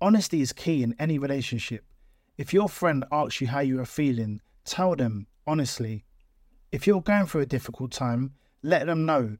[0.00, 1.84] Honesty is key in any relationship.
[2.36, 6.04] If your friend asks you how you are feeling, tell them honestly.
[6.70, 9.38] If you're going through a difficult time, let them know.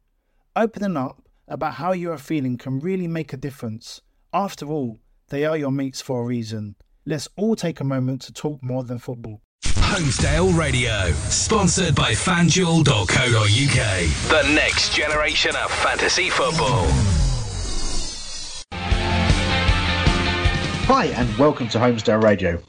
[0.56, 4.00] Opening up about how you are feeling can really make a difference.
[4.32, 6.75] After all, they are your mates for a reason.
[7.06, 9.41] Let's all take a moment to talk more than football.
[9.64, 12.84] Holmesdale Radio, sponsored by FanDuel.co.uk.
[14.44, 16.86] The next generation of fantasy football.
[20.89, 22.62] Hi, and welcome to Holmesdale Radio.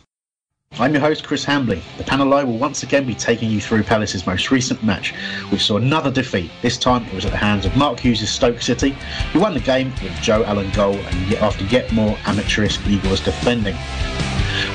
[0.74, 1.82] I'm your host, Chris Hambley.
[1.98, 5.14] The panel I will once again be taking you through Palace's most recent match,
[5.52, 6.52] which saw another defeat.
[6.62, 8.90] This time it was at the hands of Mark Hughes' Stoke City,
[9.32, 13.78] who won the game with Joe Allen goal and after yet more amateurish Eagles defending.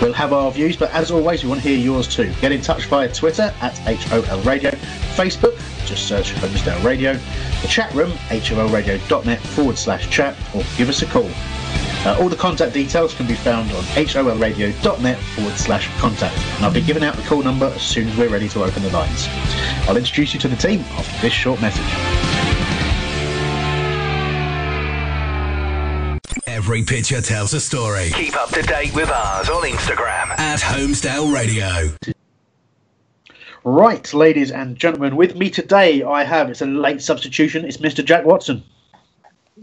[0.01, 2.33] We'll have our views, but as always, we want to hear yours too.
[2.41, 4.71] Get in touch via Twitter at HOL Radio,
[5.17, 7.13] Facebook, just search Holmesdale Radio,
[7.61, 11.29] the chat room, holradio.net forward slash chat, or give us a call
[12.05, 16.37] uh, all the contact details can be found on holradio.net forward slash contact.
[16.57, 18.83] And I'll be giving out the call number as soon as we're ready to open
[18.83, 19.27] the lines.
[19.89, 21.83] I'll introduce you to the team after this short message.
[26.47, 28.11] Every picture tells a story.
[28.15, 31.95] Keep up to date with ours on Instagram at Holmesdale Radio.
[33.65, 38.05] Right, ladies and gentlemen, with me today I have, it's a late substitution, it's Mr.
[38.05, 38.63] Jack Watson.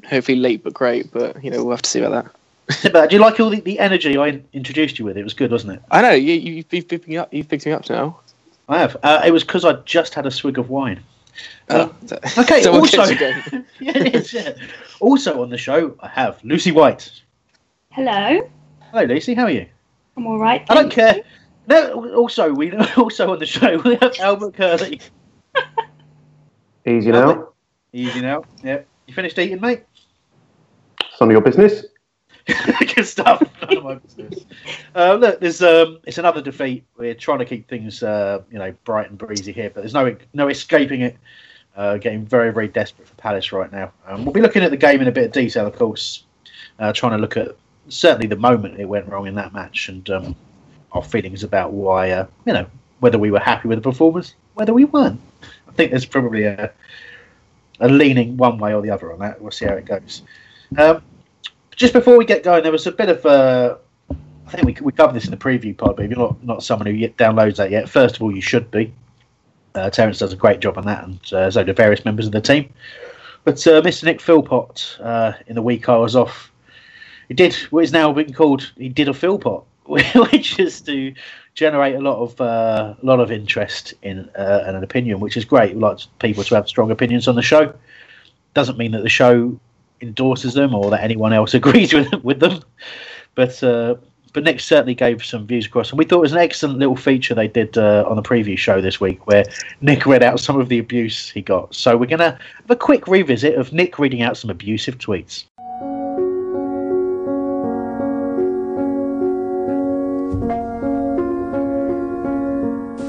[0.08, 1.12] Hopefully late but great.
[1.12, 2.36] But you know, we'll have to see about that.
[2.94, 5.18] But do you like all the, the energy I introduced you with?
[5.18, 5.82] It was good, wasn't it?
[5.92, 7.34] I know you you you've picked me up.
[7.34, 8.20] You've picked me up now.
[8.70, 8.96] I have.
[9.04, 11.04] Uh, it was because I just had a swig of wine.
[11.70, 14.54] Uh, Oh, okay, also, get you yeah, it is, yeah.
[15.00, 17.10] also on the show, I have Lucy White.
[17.90, 18.50] Hello,
[18.92, 19.34] Hello, Lucy.
[19.34, 19.66] How are you?
[20.18, 20.66] I'm all right.
[20.70, 21.24] I don't thank care.
[21.68, 22.14] No.
[22.16, 25.00] Also, we also on the show we have Albert Curley.
[26.86, 27.50] Easy now.
[27.94, 28.44] Easy now.
[28.64, 28.82] Yeah.
[29.08, 29.84] You finished eating, mate?
[31.20, 31.86] None of your business.
[32.96, 33.44] Good stuff.
[33.62, 34.46] None of my business.
[34.96, 36.84] Uh, look, there's um, it's another defeat.
[36.98, 40.16] We're trying to keep things, uh, you know, bright and breezy here, but there's no
[40.34, 41.18] no escaping it.
[41.76, 43.92] Uh, getting very very desperate for Palace right now.
[44.08, 46.24] Um, we'll be looking at the game in a bit of detail, of course.
[46.80, 47.56] Uh, trying to look at
[47.90, 50.36] certainly the moment it went wrong in that match and um,
[50.94, 52.66] our feelings about why, uh, you know,
[53.00, 55.20] whether we were happy with the performance, whether we weren't.
[55.68, 56.72] I think there's probably a
[57.80, 59.42] a leaning one way or the other on that.
[59.42, 60.22] We'll see how it goes.
[60.78, 61.02] Um,
[61.76, 63.76] just before we get going, there was a bit of uh,
[64.48, 66.64] I think we we covered this in the preview pod, but if you're not not
[66.64, 68.94] someone who yet downloads that yet, first of all, you should be.
[69.74, 72.34] Uh, Terence does a great job on that, and uh, so do various members of
[72.34, 72.72] the team.
[73.46, 74.04] But uh, Mr.
[74.04, 76.52] Nick Philpott, uh, in the week I was off,
[77.28, 81.14] he did what is now being called he did a Philpott, which is to
[81.54, 85.46] generate a lot of uh, a lot of interest in and an opinion, which is
[85.46, 85.76] great.
[85.76, 87.74] We like people to have strong opinions on the show.
[88.54, 89.58] Doesn't mean that the show
[90.02, 92.62] endorses them or that anyone else agrees with with them,
[93.36, 93.96] but uh,
[94.34, 96.96] but Nick certainly gave some views across, and we thought it was an excellent little
[96.96, 99.44] feature they did uh, on the preview show this week, where
[99.82, 101.74] Nick read out some of the abuse he got.
[101.76, 105.46] So we're gonna have a quick revisit of Nick reading out some abusive tweets.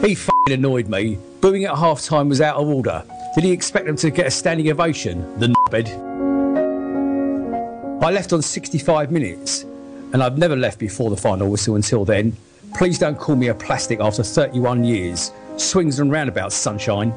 [0.04, 1.16] He f***ing annoyed me.
[1.40, 3.04] Booing at half time was out of order.
[3.36, 5.38] Did he expect them to get a standing ovation?
[5.38, 6.11] The bed.
[8.02, 9.62] I left on 65 minutes,
[10.12, 12.36] and I've never left before the final whistle until then.
[12.74, 15.30] Please don't call me a plastic after 31 years.
[15.56, 17.10] Swings and roundabouts, sunshine.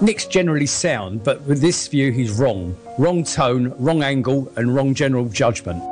[0.00, 2.76] Nick's generally sound, but with this view, he's wrong.
[2.98, 5.82] Wrong tone, wrong angle, and wrong general judgment.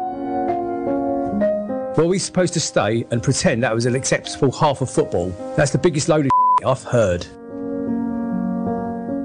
[1.99, 5.31] Were we supposed to stay and pretend that was an acceptable half of football?
[5.57, 6.31] That's the biggest load of
[6.65, 7.27] I've heard.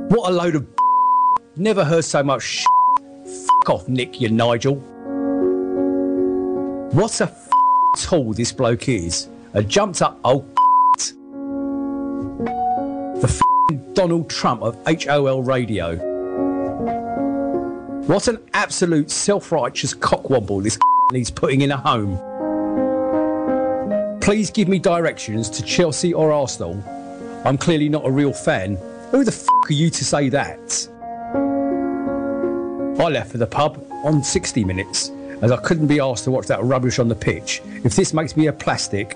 [0.09, 0.67] What a load of
[1.57, 2.65] Never heard so much
[3.31, 4.75] F off, Nick, you Nigel.
[6.91, 7.49] What a f-
[7.97, 9.29] tool this bloke is.
[9.53, 10.45] A jumped up old
[13.21, 13.41] the f-
[13.93, 15.95] Donald Trump of HOL radio.
[18.07, 20.77] What an absolute self righteous cockwomble this
[21.13, 22.19] needs putting in a home.
[24.19, 26.83] Please give me directions to Chelsea or Arsenal.
[27.45, 28.75] I'm clearly not a real fan.
[29.11, 30.87] Who the f are you to say that?
[33.01, 35.09] I left for the pub on 60 minutes
[35.41, 37.59] as I couldn't be asked to watch that rubbish on the pitch.
[37.83, 39.15] If this makes me a plastic,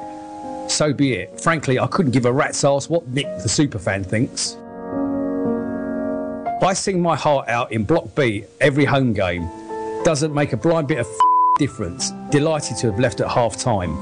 [0.68, 1.40] so be it.
[1.40, 4.58] Frankly, I couldn't give a rat's ass what Nick the superfan thinks.
[6.68, 9.48] I sing my heart out in Block B every home game.
[10.04, 11.08] Doesn't make a blind bit of
[11.60, 12.10] difference.
[12.32, 13.96] Delighted to have left at half time.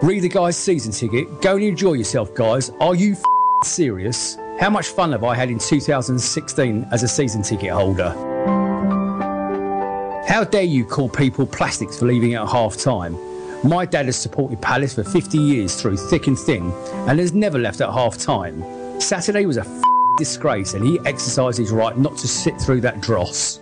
[0.00, 1.42] Read the guy's season ticket.
[1.42, 2.70] Go and enjoy yourself, guys.
[2.80, 3.16] Are you
[3.64, 4.38] serious?
[4.58, 8.08] How much fun have I had in 2016 as a season ticket holder?
[10.26, 13.18] How dare you call people plastics for leaving at half time?
[13.68, 16.72] My dad has supported Palace for 50 years through thick and thin
[17.06, 18.64] and has never left at half time.
[18.98, 19.82] Saturday was a
[20.16, 23.58] disgrace and he exercised his right not to sit through that dross.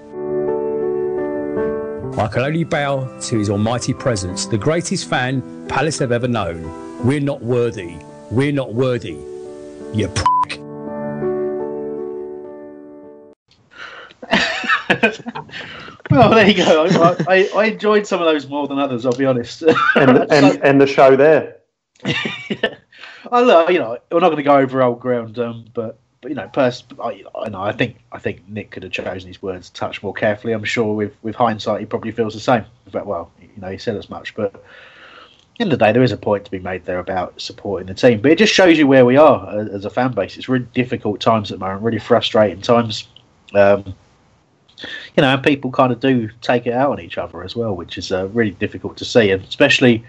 [2.17, 7.05] I can only bow to his almighty presence, the greatest fan Palace have ever known.
[7.05, 7.97] We're not worthy.
[8.31, 9.19] We're not worthy.
[9.93, 10.09] You
[16.11, 16.85] Well, there you go.
[16.85, 19.07] I, I, I enjoyed some of those more than others.
[19.07, 19.63] I'll be honest.
[19.63, 19.77] and,
[20.31, 21.57] and, and the show there.
[22.05, 26.29] I look, you know, we're not going to go over old ground, um, but but
[26.31, 29.43] you know, pers- I, I know, I think I think Nick could have chosen his
[29.43, 30.53] words a touch more carefully.
[30.53, 32.65] I'm sure with with hindsight, he probably feels the same.
[32.93, 34.35] But well, you know, he said as much.
[34.35, 34.63] But
[35.59, 37.95] in the, the day, there is a point to be made there about supporting the
[37.95, 38.21] team.
[38.21, 40.37] But it just shows you where we are as, as a fan base.
[40.37, 43.09] It's really difficult times at the moment, really frustrating times.
[43.55, 43.95] Um,
[45.17, 47.75] you know, and people kind of do take it out on each other as well,
[47.75, 50.05] which is uh, really difficult to see, and especially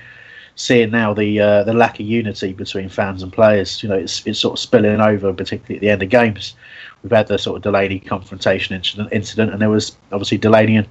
[0.55, 3.83] seeing now the uh, the lack of unity between fans and players.
[3.83, 6.55] You know, it's it's sort of spilling over, particularly at the end of games.
[7.03, 10.87] We've had the sort of Delaney confrontation incident, incident and there was obviously Delaney and,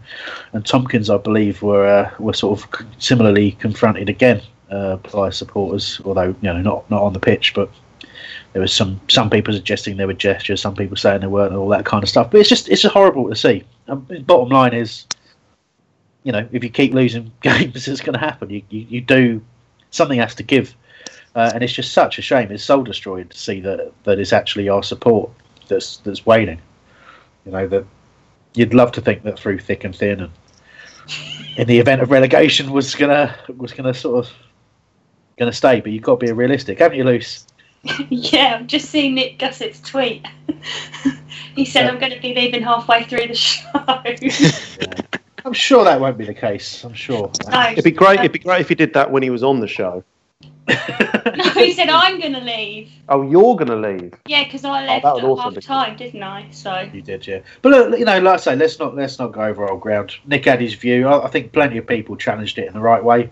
[0.53, 4.41] and Tomkins, I believe, were uh, were sort of similarly confronted again
[4.71, 7.69] uh, by supporters, although you know not not on the pitch, but
[8.55, 11.59] there was some some people suggesting there were gestures, some people saying there weren't, and
[11.59, 12.31] all that kind of stuff.
[12.31, 13.65] But it's just it's horrible to see.
[13.89, 15.07] Um, bottom line is,
[16.23, 18.51] you know, if you keep losing games, it's going to happen.
[18.51, 19.43] You, you you do
[19.91, 20.77] something has to give,
[21.35, 22.53] uh, and it's just such a shame.
[22.53, 25.31] It's soul destroying to see that that it's actually our support
[25.67, 26.61] that's that's waning.
[27.45, 27.85] You know that
[28.55, 30.33] you'd love to think that through thick and thin, and
[31.57, 34.33] in the event of relegation, was gonna was gonna sort of
[35.37, 35.81] gonna stay.
[35.81, 37.45] But you've got to be realistic, haven't you, Luce?
[38.09, 40.27] yeah, I've just seen Nick Gussett's tweet.
[41.55, 41.91] he said, Yeah.
[41.93, 43.69] I'm going to be leaving halfway through the show.
[45.45, 46.85] I'm sure that won't be the case.
[46.85, 47.31] I'm sure.
[47.51, 48.21] no, It'd be great.
[48.21, 50.03] It'd be great if he did that when he was on the show.
[50.67, 52.91] no, he said, I'm going to leave.
[53.11, 54.15] Oh, you're gonna leave.
[54.27, 56.49] Yeah, because I Oh, left that would at also half time, didn't I?
[56.51, 57.41] So, You did, yeah.
[57.61, 60.15] But look, you know, like I say, let's not let's not go over old ground.
[60.25, 61.07] Nick had his view.
[61.07, 63.29] I, I think plenty of people challenged it in the right way.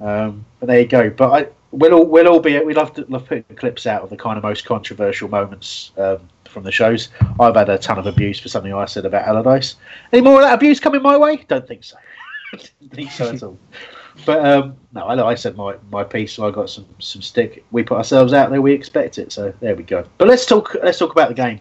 [0.00, 1.10] Um, but there you go.
[1.10, 2.58] But I, we'll all we'll all be.
[2.60, 6.20] We love to love putting clips out of the kind of most controversial moments um,
[6.48, 7.08] from the shows.
[7.40, 9.76] I've had a ton of abuse for something I said about Allardyce.
[10.12, 11.36] Any more of that abuse coming my way?
[11.48, 11.96] Don't think so.
[12.52, 13.58] Don't think so at all.
[14.26, 17.64] But um, no, I, I said my, my piece, so I got some, some stick.
[17.70, 20.04] We put ourselves out there, we expect it, so there we go.
[20.18, 21.60] But let's talk let's talk about the game.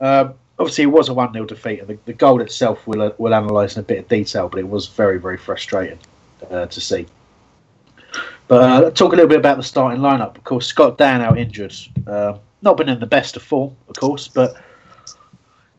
[0.00, 3.34] Um, obviously, it was a one 0 defeat, and the, the goal itself we'll we'll
[3.34, 4.48] analyse in a bit of detail.
[4.48, 5.98] But it was very very frustrating
[6.50, 7.06] uh, to see.
[8.46, 10.36] But uh, talk a little bit about the starting lineup.
[10.36, 11.74] Of course, Scott Dann out injured,
[12.06, 14.54] uh, not been in the best of form, of course, but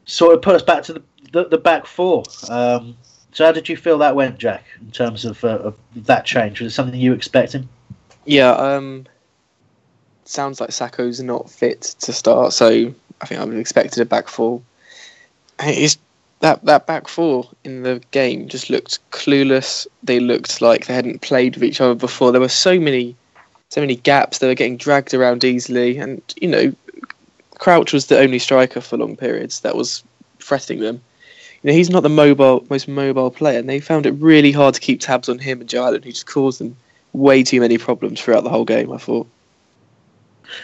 [0.05, 2.23] sort of put us back to the the, the back four.
[2.49, 2.97] Um,
[3.31, 6.61] so, how did you feel that went, Jack, in terms of, uh, of that change?
[6.61, 7.69] Was it something you expecting?
[8.25, 9.05] Yeah, um,
[10.25, 14.05] sounds like Sakho's not fit to start, so I think I would have expected a
[14.05, 14.61] back four.
[15.59, 15.97] It's
[16.39, 19.87] that that back four in the game just looked clueless.
[20.03, 22.31] They looked like they hadn't played with each other before.
[22.31, 23.15] There were so many,
[23.69, 24.39] so many gaps.
[24.39, 26.73] They were getting dragged around easily, and you know,
[27.55, 30.03] Crouch was the only striker for long periods that was
[30.39, 31.01] threatening them.
[31.61, 34.75] You know, he's not the mobile, most mobile player, and they found it really hard
[34.75, 36.75] to keep tabs on him and Joe Allen, who just caused them
[37.11, 38.93] way too many problems throughout the whole game.
[38.93, 39.27] I thought.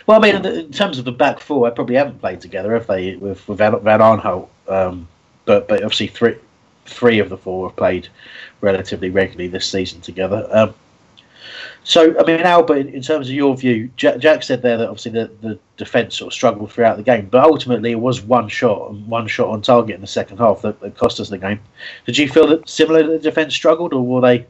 [0.07, 2.87] Well, I mean, in- terms of the back four, I probably haven't played together, have
[2.87, 4.47] they, with, with Van Aanholt?
[4.67, 5.07] Um,
[5.45, 6.35] but but obviously, three
[6.85, 8.07] three of the four have played
[8.61, 10.47] relatively regularly this season together.
[10.51, 10.73] Um,
[11.83, 14.89] So, I mean, Albert, in, in terms of your view, Jack, Jack said there that
[14.89, 18.49] obviously the, the defence sort of struggled throughout the game, but ultimately it was one
[18.49, 21.37] shot and one shot on target in the second half that, that cost us the
[21.37, 21.59] game.
[22.07, 24.47] Did you feel that similar the defence struggled, or were they,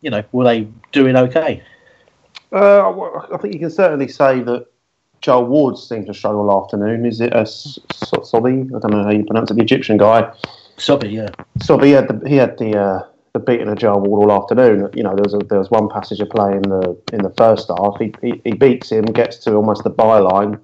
[0.00, 1.62] you know, were they doing okay?
[2.52, 2.90] Uh,
[3.32, 4.66] I think you can certainly say that
[5.20, 7.04] Joel Ward seemed to struggle all afternoon.
[7.04, 8.66] Is it a Sobhi?
[8.74, 9.54] I don't know how you pronounce it.
[9.54, 10.32] The Egyptian guy.
[10.78, 11.28] Sobhi, yeah.
[11.58, 14.90] Sobhi he had the, he had the uh, the beating of Joel Ward all afternoon.
[14.94, 17.30] You know, there was a, there was one passage of play in the in the
[17.36, 17.98] first half.
[17.98, 20.58] He, he, he beats him, gets to almost the byline.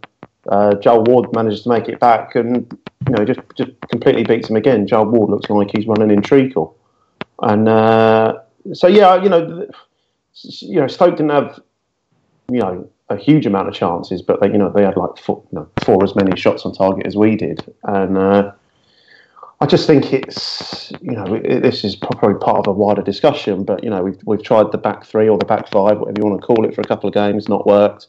[0.48, 2.72] Uh, Joel Ward manages to make it back, and
[3.06, 4.86] you know, just just completely beats him again.
[4.86, 6.76] Joel Ward looks like he's running in treacle,
[7.42, 8.38] and uh,
[8.72, 9.66] so yeah, you know,
[10.42, 11.60] you know, Stoke didn't have
[12.50, 15.42] you know a huge amount of chances, but they you know they had like four,
[15.52, 18.18] you know, four as many shots on target as we did, and.
[18.18, 18.52] Uh,
[19.60, 23.64] I just think it's you know it, this is probably part of a wider discussion,
[23.64, 26.28] but you know we've we've tried the back three or the back five, whatever you
[26.28, 28.08] want to call it, for a couple of games, not worked.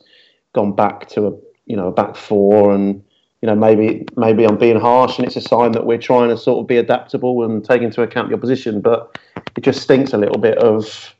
[0.53, 1.31] Gone back to a
[1.65, 3.01] you know a back four, and
[3.41, 6.37] you know maybe maybe I'm being harsh, and it's a sign that we're trying to
[6.37, 8.81] sort of be adaptable and take into account the opposition.
[8.81, 9.17] But
[9.55, 11.15] it just stinks a little bit of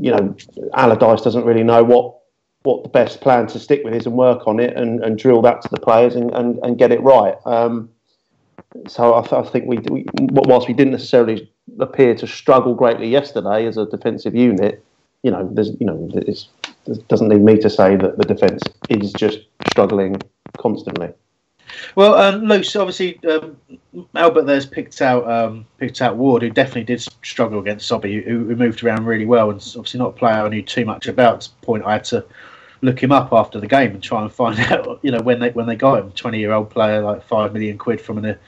[0.00, 0.34] you know
[0.74, 2.16] Allardyce doesn't really know what
[2.64, 5.42] what the best plan to stick with is and work on it and, and drill
[5.42, 7.36] that to the players and, and, and get it right.
[7.44, 7.90] Um,
[8.88, 13.66] so I, I think we, we, whilst we didn't necessarily appear to struggle greatly yesterday
[13.66, 14.82] as a defensive unit,
[15.22, 19.12] you know, there's, you know, it doesn't need me to say that the defence is
[19.12, 19.40] just
[19.70, 20.20] struggling
[20.56, 21.12] constantly.
[21.96, 23.56] Well, um, Luce, obviously, um,
[24.14, 28.44] Albert there's picked out um, picked out Ward, who definitely did struggle against Sobhi, who,
[28.44, 31.48] who, moved around really well, and obviously not a player I knew too much about.
[31.62, 32.24] Point I had to
[32.84, 35.50] look him up after the game and try and find out, you know, when they
[35.50, 38.38] when they got him, twenty year old player, like five million quid from an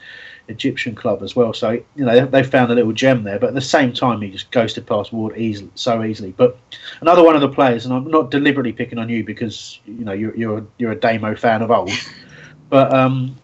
[0.47, 1.53] Egyptian club as well.
[1.53, 4.29] So you know they, found a little gem there, but at the same time he
[4.29, 6.31] just ghosted past Ward easily, so easily.
[6.31, 6.57] But
[7.01, 10.13] another one of the players, and I'm not deliberately picking on you because you know
[10.13, 11.91] you're you're, you're a Damo fan of old,
[12.69, 13.35] but um,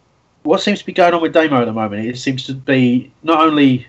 [0.44, 2.06] what seems to be going on with Damo at the moment?
[2.06, 3.88] It seems to be not only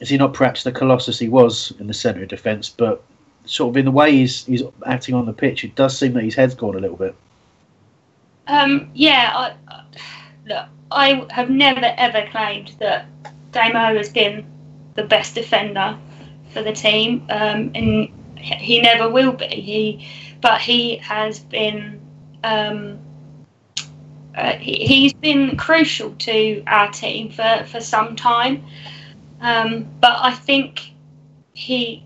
[0.00, 3.04] is he not perhaps the colossus he was in the centre of defence, but
[3.44, 6.24] sort of in the way he's he's acting on the pitch, it does seem that
[6.24, 7.14] his head's gone a little bit.
[8.46, 9.84] Um, yeah, I,
[10.46, 13.06] look, I have never ever claimed that
[13.52, 14.46] Damo has been
[14.94, 15.98] the best defender
[16.50, 18.08] for the team, um, and
[18.38, 19.46] he never will be.
[19.46, 20.08] He,
[20.40, 22.00] but he has been.
[22.44, 22.98] Um,
[24.34, 28.64] uh, he, has been crucial to our team for, for some time.
[29.42, 30.92] Um, but I think
[31.52, 32.02] he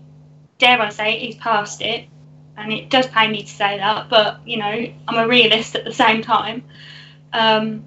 [0.57, 2.07] dare I say, it, he's past it.
[2.55, 5.85] And it does pain me to say that, but you know, I'm a realist at
[5.85, 6.63] the same time.
[7.31, 7.85] Um,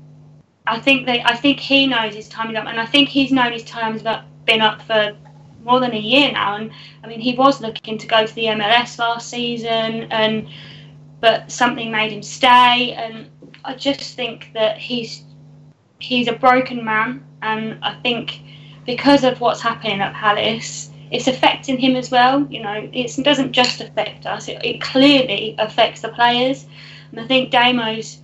[0.67, 3.33] I think that I think he knows his time is up, and I think he's
[3.33, 5.17] known his time's up, been up for
[5.65, 6.57] more than a year now.
[6.57, 6.71] And
[7.03, 10.49] I mean, he was looking to go to the MLS last season, and
[11.21, 12.93] but something made him stay.
[12.93, 13.29] And
[13.65, 15.25] I just think that he's
[15.99, 18.41] he's a broken man, and I think
[18.87, 22.47] because of what's happening at Palace, it's affecting him as well.
[22.50, 26.67] You know, it doesn't just affect us; it, it clearly affects the players.
[27.11, 28.19] And I think Damo's,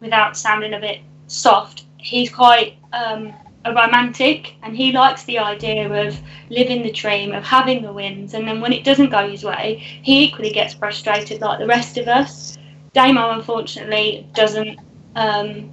[0.00, 3.32] without sounding a bit soft, he's quite um,
[3.64, 6.18] a romantic, and he likes the idea of
[6.50, 8.34] living the dream of having the wins.
[8.34, 11.96] And then when it doesn't go his way, he equally gets frustrated like the rest
[11.98, 12.58] of us.
[12.92, 14.78] Damo, unfortunately, doesn't.
[15.16, 15.70] Um,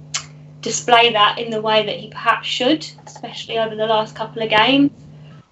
[0.60, 4.50] display that in the way that he perhaps should, especially over the last couple of
[4.50, 4.90] games.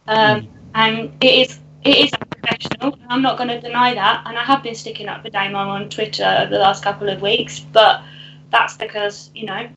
[0.08, 2.98] Um, and it is it is professional.
[3.08, 5.88] I'm not going to deny that, and I have been sticking up for Damon on
[5.88, 8.02] Twitter over the last couple of weeks, but
[8.50, 9.68] that's because you know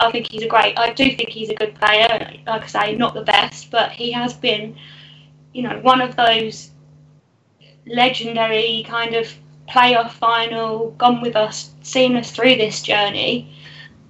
[0.00, 0.78] I think he's a great.
[0.78, 2.08] I do think he's a good player.
[2.46, 4.76] Like I say, not the best, but he has been,
[5.52, 6.70] you know, one of those
[7.86, 9.32] legendary kind of
[9.68, 13.54] playoff final, gone with us, seen us through this journey.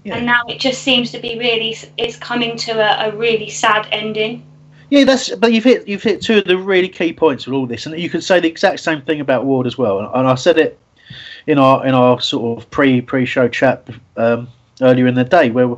[0.04, 0.16] Yeah.
[0.16, 3.88] And now it just seems to be really, it's coming to a, a really sad
[3.92, 4.46] ending.
[4.94, 5.34] Yeah, that's.
[5.34, 7.98] But you've hit you've hit two of the really key points with all this, and
[7.98, 9.98] you can say the exact same thing about Ward as well.
[9.98, 10.78] And I said it
[11.48, 14.46] in our in our sort of pre pre show chat um,
[14.80, 15.74] earlier in the day, where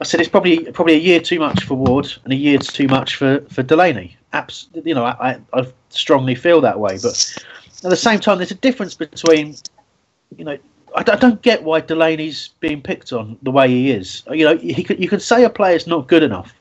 [0.00, 2.88] I said it's probably probably a year too much for Ward and a year too
[2.88, 4.16] much for for Delaney.
[4.32, 7.46] Abs- you know, I, I strongly feel that way, but
[7.84, 9.54] at the same time, there's a difference between
[10.36, 10.58] you know
[10.96, 14.24] I don't get why Delaney's being picked on the way he is.
[14.32, 16.57] You know, he could, you could say a player's not good enough,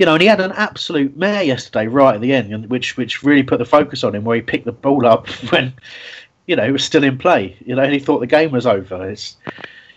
[0.00, 3.22] you know, and he had an absolute mare yesterday, right at the end, which which
[3.22, 5.74] really put the focus on him, where he picked the ball up when,
[6.46, 7.54] you know, it was still in play.
[7.66, 9.10] You know, and he thought the game was over.
[9.10, 9.36] It's,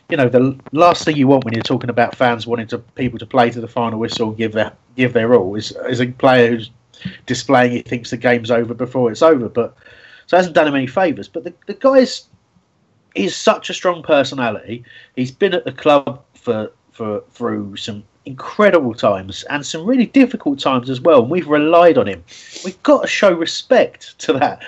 [0.10, 3.18] you know, the last thing you want when you're talking about fans wanting to people
[3.18, 6.50] to play to the final whistle, give their give their all, is is a player
[6.50, 6.70] who's
[7.26, 9.48] displaying he thinks the game's over before it's over.
[9.48, 9.74] But
[10.28, 11.30] so hasn't done him any favours.
[11.30, 12.28] But the the guy's
[13.16, 14.84] he's such a strong personality.
[15.16, 20.60] He's been at the club for for through some incredible times and some really difficult
[20.60, 21.22] times as well.
[21.22, 22.24] And we've relied on him.
[22.64, 24.64] We've got to show respect to that.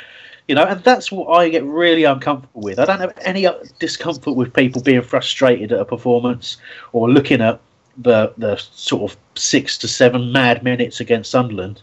[0.47, 2.77] You know, and that's what I get really uncomfortable with.
[2.77, 3.47] I don't have any
[3.79, 6.57] discomfort with people being frustrated at a performance
[6.93, 7.59] or looking at
[7.97, 11.81] the the sort of six to seven mad minutes against Sunderland,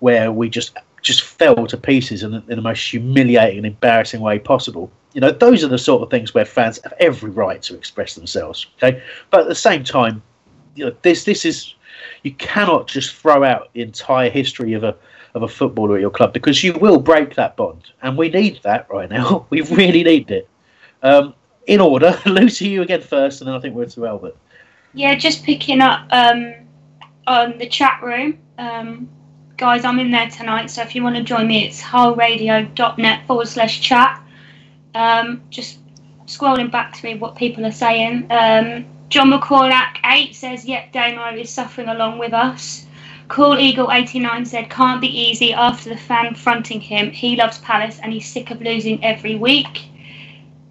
[0.00, 4.38] where we just just fell to pieces in, in the most humiliating and embarrassing way
[4.38, 4.90] possible.
[5.14, 8.14] You know, those are the sort of things where fans have every right to express
[8.14, 8.66] themselves.
[8.76, 10.22] Okay, but at the same time,
[10.76, 11.74] you know, this this is
[12.22, 14.96] you cannot just throw out the entire history of a
[15.34, 18.60] of a footballer at your club because you will break that bond, and we need
[18.62, 19.46] that right now.
[19.50, 20.48] we really need it.
[21.02, 21.34] Um,
[21.66, 24.36] in order, Lucy, you again first, and then I think we're to Albert.
[24.94, 26.54] Yeah, just picking up um,
[27.26, 28.38] on the chat room.
[28.56, 29.08] Um,
[29.56, 33.48] guys, I'm in there tonight, so if you want to join me, it's holradio.net forward
[33.48, 34.22] slash chat.
[34.94, 35.78] Um, just
[36.26, 38.26] scrolling back to me what people are saying.
[38.30, 42.86] Um, John McCorlack 8 says, Yep, Damo is suffering along with us.
[43.28, 47.10] Cool Eagle 89 said, Can't be easy after the fan fronting him.
[47.10, 49.88] He loves Palace and he's sick of losing every week.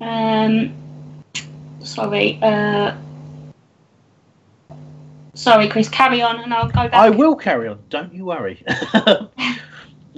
[0.02, 0.74] Um,
[1.80, 2.40] sorry.
[2.42, 2.96] Uh,
[5.34, 6.94] sorry, Chris, carry on and I'll go back.
[6.94, 8.64] I will carry on, don't you worry.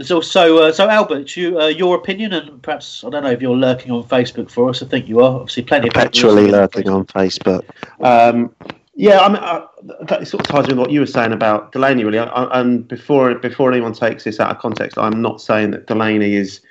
[0.02, 3.42] So, so, uh, so Albert, you, uh, your opinion, and perhaps I don't know if
[3.42, 4.84] you're lurking on Facebook for us.
[4.84, 5.40] I think you are.
[5.40, 7.64] Obviously, plenty perpetually of lurking on Facebook.
[8.02, 8.54] Um,
[8.94, 9.66] yeah, I mean, uh,
[10.02, 12.20] that sort of ties in with what you were saying about Delaney, really.
[12.20, 15.88] I, I, and before before anyone takes this out of context, I'm not saying that
[15.88, 16.62] Delaney is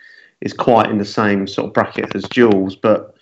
[0.40, 3.15] is quite in the same sort of bracket as Jules, but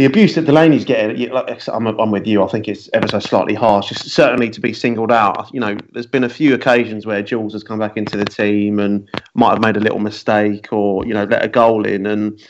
[0.00, 2.42] the abuse that Delaney's getting, I'm, I'm with you.
[2.42, 3.90] I think it's ever so slightly harsh.
[3.90, 5.52] Just certainly to be singled out.
[5.52, 8.78] You know, there's been a few occasions where Jules has come back into the team
[8.78, 12.40] and might have made a little mistake or you know let a goal in, and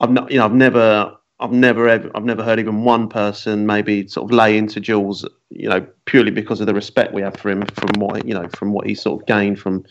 [0.00, 3.66] I've not, you know, I've never, I've never, ever, I've never heard even one person
[3.66, 7.36] maybe sort of lay into Jules, you know, purely because of the respect we have
[7.36, 9.84] for him from what you know from what he sort of gained from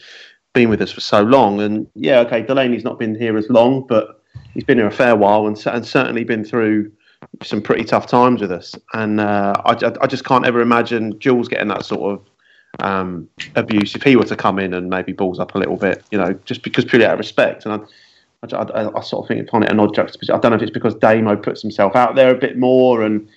[0.54, 1.62] being with us for so long.
[1.62, 4.20] And yeah, okay, Delaney's not been here as long, but
[4.56, 6.92] he's been here a fair while and, and certainly been through
[7.42, 8.76] some pretty tough times with us.
[8.94, 13.96] And uh, I, I, just can't ever imagine Jules getting that sort of um, abuse
[13.96, 16.34] if he were to come in and maybe balls up a little bit, you know,
[16.46, 17.66] just because purely out of respect.
[17.66, 20.36] And I, I, I sort of think upon it an odd juxtaposition.
[20.36, 23.28] I don't know if it's because Damo puts himself out there a bit more and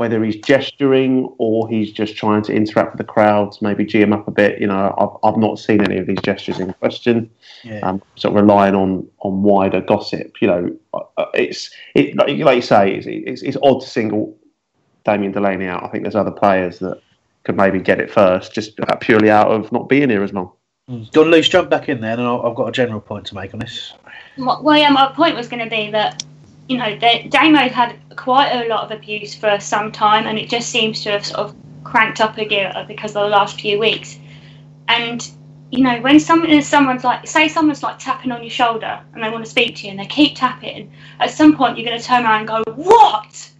[0.00, 4.14] whether he's gesturing or he's just trying to interact with the crowds, maybe G him
[4.14, 4.58] up a bit.
[4.58, 7.30] You know, I've, I've not seen any of these gestures in question.
[7.64, 7.80] Yeah.
[7.80, 10.40] Um, sort of relying on on wider gossip.
[10.40, 13.86] You know, uh, uh, it's it like, like you say, it's, it's, it's odd to
[13.86, 14.34] single
[15.04, 15.84] Damien Delaney out.
[15.84, 16.98] I think there's other players that
[17.44, 20.50] could maybe get it first, just purely out of not being here as long.
[20.88, 21.12] Mm.
[21.12, 23.34] Go on, Luce, jump back in there, and i have got a general point to
[23.34, 23.92] make on this.
[24.38, 26.24] Well, yeah, my point was going to be that
[26.70, 26.96] you know,
[27.28, 31.10] Damo had quite a lot of abuse for some time, and it just seems to
[31.10, 34.16] have sort of cranked up a gear uh, because of the last few weeks.
[34.86, 35.28] And
[35.72, 39.30] you know, when someone someone's like, say, someone's like tapping on your shoulder and they
[39.30, 42.06] want to speak to you, and they keep tapping, at some point you're going to
[42.06, 43.50] turn around and go, "What?"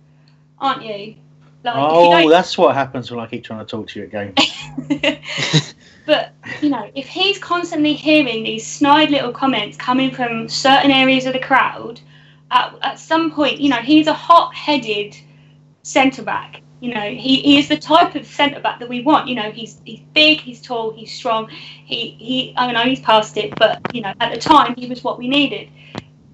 [0.60, 1.16] Aren't you?
[1.64, 4.34] Like, oh, you that's what happens when I keep trying to talk to you again.
[6.06, 11.26] but you know, if he's constantly hearing these snide little comments coming from certain areas
[11.26, 12.00] of the crowd,
[12.50, 15.16] at, at some point, you know, he's a hot-headed
[15.82, 16.62] centre back.
[16.80, 19.28] You know, he, he is the type of centre back that we want.
[19.28, 21.48] You know, he's he's big, he's tall, he's strong.
[21.48, 22.54] He he.
[22.56, 25.28] I know he's past it, but you know, at the time, he was what we
[25.28, 25.68] needed.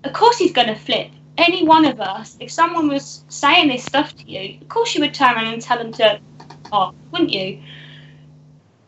[0.05, 1.11] Of course, he's going to flip.
[1.37, 5.01] Any one of us, if someone was saying this stuff to you, of course you
[5.01, 6.21] would turn around and tell them to
[6.71, 7.61] off, wouldn't you?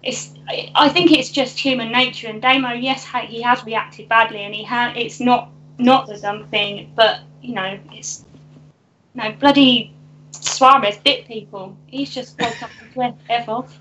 [0.04, 0.34] It's.
[0.76, 2.28] I think it's just human nature.
[2.28, 4.96] And Damo, yes, he has reacted badly, and he had.
[4.96, 8.24] It's not not the dumb thing, but you know, it's
[9.14, 9.94] you know, bloody
[10.32, 11.76] Suarez bit people.
[11.86, 13.78] He's just walked up and went F off.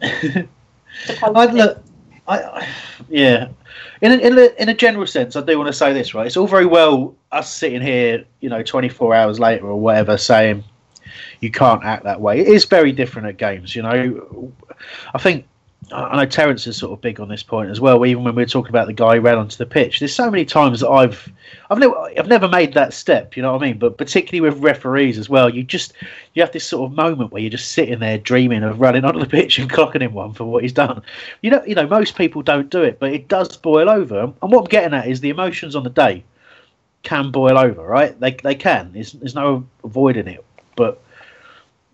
[0.02, 1.82] I look,
[2.26, 2.68] I, I,
[3.08, 3.48] yeah.
[4.00, 6.26] In a, in a in a general sense, I do want to say this, right?
[6.26, 10.64] It's all very well us sitting here, you know, 24 hours later or whatever, saying
[11.40, 12.40] you can't act that way.
[12.40, 14.52] It is very different at games, you know.
[15.14, 15.46] I think
[15.92, 18.04] I know Terence is sort of big on this point as well.
[18.04, 20.30] Even when we are talking about the guy who ran onto the pitch, there's so
[20.30, 21.30] many times that I've,
[21.70, 23.36] I've never, I've never made that step.
[23.36, 23.78] You know what I mean?
[23.78, 25.94] But particularly with referees as well, you just,
[26.34, 29.20] you have this sort of moment where you're just sitting there dreaming of running onto
[29.20, 31.02] the pitch and clocking him one for what he's done.
[31.42, 34.20] You know, you know, most people don't do it, but it does boil over.
[34.20, 36.24] And what I'm getting at is the emotions on the day
[37.02, 38.18] can boil over, right?
[38.20, 38.92] They they can.
[38.92, 40.44] There's, there's no avoiding it.
[40.76, 41.02] But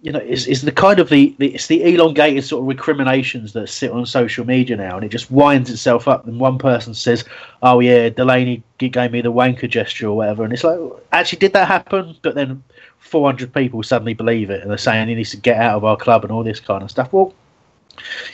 [0.04, 3.54] you know, is, is the kind of the, the it's the elongated sort of recriminations
[3.54, 6.26] that sit on social media now, and it just winds itself up.
[6.26, 7.24] And one person says,
[7.62, 10.78] "Oh yeah, Delaney gave me the wanker gesture or whatever," and it's like,
[11.12, 12.18] actually, did that happen?
[12.20, 12.62] But then
[12.98, 15.96] 400 people suddenly believe it, and they're saying he needs to get out of our
[15.96, 17.10] club and all this kind of stuff.
[17.10, 17.32] Well,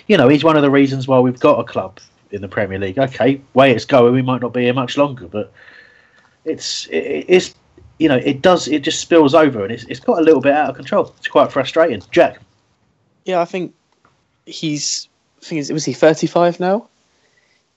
[0.09, 2.00] you know, he's one of the reasons why we've got a club
[2.33, 2.98] in the Premier League.
[2.98, 5.52] Okay, way it's going, we might not be here much longer, but
[6.44, 7.54] it's it, it's
[8.00, 8.66] you know, it does.
[8.66, 11.14] It just spills over, and it's it's got a little bit out of control.
[11.18, 12.02] It's quite frustrating.
[12.10, 12.40] Jack.
[13.26, 13.74] Yeah, I think
[14.46, 15.06] he's.
[15.42, 16.88] I think was he thirty five now?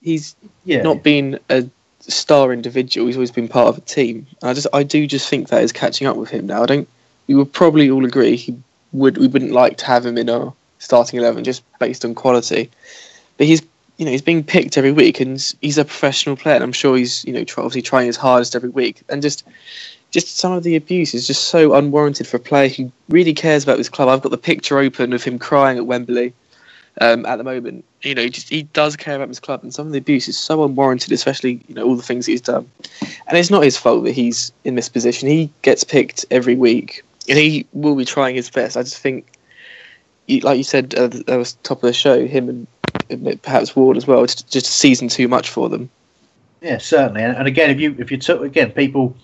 [0.01, 0.81] He's yeah.
[0.81, 1.65] not been a
[1.99, 3.07] star individual.
[3.07, 4.25] He's always been part of a team.
[4.41, 6.63] And I just, I do just think that is catching up with him now.
[6.63, 6.87] I don't.
[7.27, 8.57] We would probably all agree he
[8.93, 9.17] would.
[9.17, 12.71] We wouldn't like to have him in our starting eleven just based on quality,
[13.37, 13.61] but he's.
[13.97, 16.55] You know, he's being picked every week, and he's a professional player.
[16.55, 19.03] And I'm sure he's, you know, obviously trying his hardest every week.
[19.07, 19.43] And just,
[20.13, 23.63] just some of the abuse is just so unwarranted for a player who really cares
[23.63, 24.07] about this club.
[24.07, 26.33] I've got the picture open of him crying at Wembley
[27.01, 27.83] um, at the moment.
[28.03, 30.27] You know, he just he does care about his club, and some of the abuse
[30.27, 32.69] is so unwarranted, especially you know all the things he's done.
[33.27, 35.27] And it's not his fault that he's in this position.
[35.27, 38.77] He gets picked every week, and he will be trying his best.
[38.77, 39.25] I just think,
[40.29, 42.27] like you said, uh, that was top of the show.
[42.27, 42.67] Him and,
[43.09, 44.23] and perhaps Ward as well.
[44.23, 45.89] It's just a season too much for them.
[46.61, 47.23] Yeah, certainly.
[47.23, 49.17] And again, if you if you took again people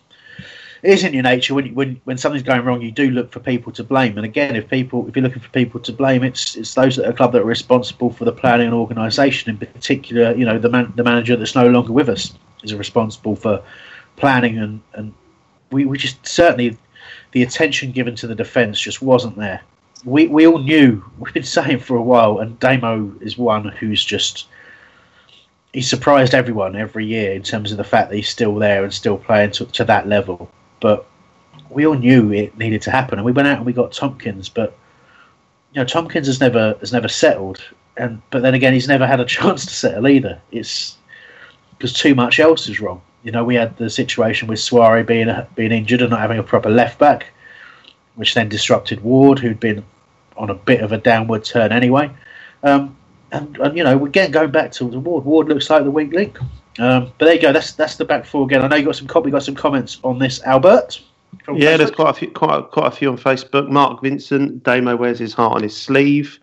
[0.82, 3.40] it is in your nature when when when something's going wrong, you do look for
[3.40, 4.18] people to blame.
[4.18, 7.10] And again, if people if you're looking for people to blame, it's it's those at
[7.10, 9.50] a club that are responsible for the planning and organisation.
[9.50, 13.36] In particular, you know the man, the manager that's no longer with us is responsible
[13.36, 13.62] for
[14.16, 15.14] planning and and
[15.72, 16.78] we, we just certainly
[17.32, 19.62] the attention given to the defence just wasn't there.
[20.06, 24.04] We we all knew we've been saying for a while, and Damo is one who's
[24.04, 24.48] just
[25.74, 28.94] he's surprised everyone every year in terms of the fact that he's still there and
[28.94, 31.06] still playing to, to that level but
[31.70, 34.50] we all knew it needed to happen, and we went out and we got Tomkins.
[34.50, 34.76] But
[35.74, 37.64] you know, Tomkins has never has never settled,
[37.98, 40.42] and but then again, he's never had a chance to settle either.
[40.52, 40.98] It's
[41.78, 43.02] because too much else is wrong.
[43.24, 46.44] You know, we had the situation with Souaré being being injured and not having a
[46.44, 47.28] proper left back,
[48.16, 49.84] which then disrupted Ward, who'd been
[50.38, 52.10] on a bit of a downward turn anyway.
[52.64, 52.96] Um,
[53.32, 55.26] and, and, you know, again going back to Ward.
[55.26, 56.38] Ward looks like the weak link.
[56.80, 57.52] Um, but there you go.
[57.52, 58.62] That's that's the back four again.
[58.62, 61.02] I know you got some we got some comments on this, Albert.
[61.48, 61.78] Yeah, Facebook.
[61.78, 63.70] there's quite a few quite quite a few on Facebook.
[63.70, 66.40] Mark Vincent, Damo wears his heart on his sleeve.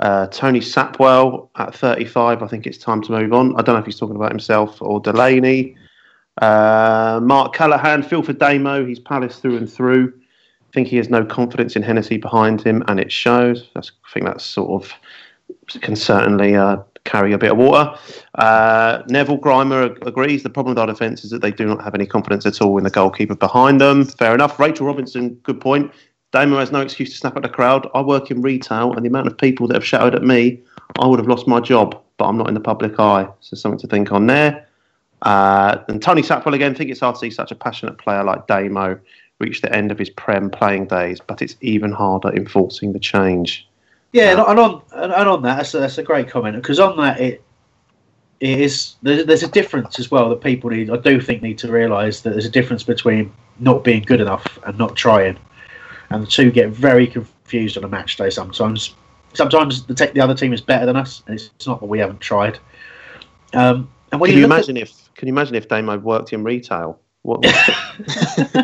[0.00, 2.42] Uh, Tony Sapwell at 35.
[2.42, 3.54] I think it's time to move on.
[3.56, 5.74] I don't know if he's talking about himself or Delaney.
[6.42, 8.84] Uh, Mark Callahan, feel for Damo.
[8.84, 10.12] He's Palace through and through.
[10.68, 13.70] I think he has no confidence in Hennessey behind him, and it shows.
[13.74, 14.92] That's, I think that's sort of
[15.80, 17.98] can certainly uh, carry a bit of water.
[18.34, 20.42] Uh, Neville Grimer agrees.
[20.42, 22.76] The problem with our defence is that they do not have any confidence at all
[22.76, 24.04] in the goalkeeper behind them.
[24.04, 24.58] Fair enough.
[24.58, 25.90] Rachel Robinson, good point.
[26.32, 27.88] Damo has no excuse to snap at the crowd.
[27.94, 30.60] I work in retail, and the amount of people that have shouted at me,
[30.98, 32.00] I would have lost my job.
[32.18, 34.66] But I'm not in the public eye, so something to think on there.
[35.22, 36.74] Uh, and Tony Sapwell again.
[36.74, 38.98] think it's hard to see such a passionate player like Damo
[39.38, 43.68] reach the end of his prem playing days, but it's even harder enforcing the change.
[44.16, 47.20] Yeah, and on and on that, that's a, that's a great comment because on that
[47.20, 47.44] it
[48.40, 50.88] it is there's, there's a difference as well that people need.
[50.88, 54.58] I do think need to realise that there's a difference between not being good enough
[54.64, 55.38] and not trying,
[56.08, 58.94] and the two get very confused on a match day sometimes.
[59.34, 61.86] Sometimes the te- the other team is better than us, and it's, it's not that
[61.86, 62.58] we haven't tried.
[63.52, 66.42] Um, and can you, you imagine at, if can you imagine if Damo worked in
[66.42, 66.98] retail?
[67.20, 67.44] What?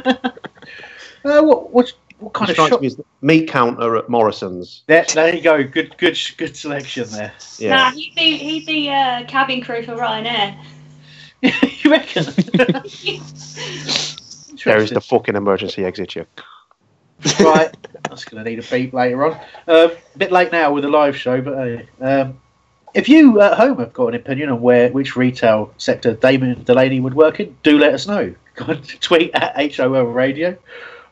[1.26, 2.80] uh, what, what what kind of shop?
[2.80, 4.84] Me meat counter at Morrison's.
[4.86, 5.64] There, there you go.
[5.64, 7.32] Good, good, good selection there.
[7.58, 7.76] Yeah.
[7.76, 10.56] Nah, he's the he's the uh, cabin crew for Ryanair.
[11.42, 12.24] you reckon?
[14.64, 16.24] there is the fucking emergency exit, you.
[17.40, 17.74] right,
[18.08, 19.32] that's going to need a beep later on.
[19.66, 22.40] Um, a bit late now with the live show, but uh, um,
[22.94, 27.00] if you at home have got an opinion on where which retail sector Damien Delaney
[27.00, 28.34] would work in, do let us know.
[29.00, 30.56] Tweet at HOL Radio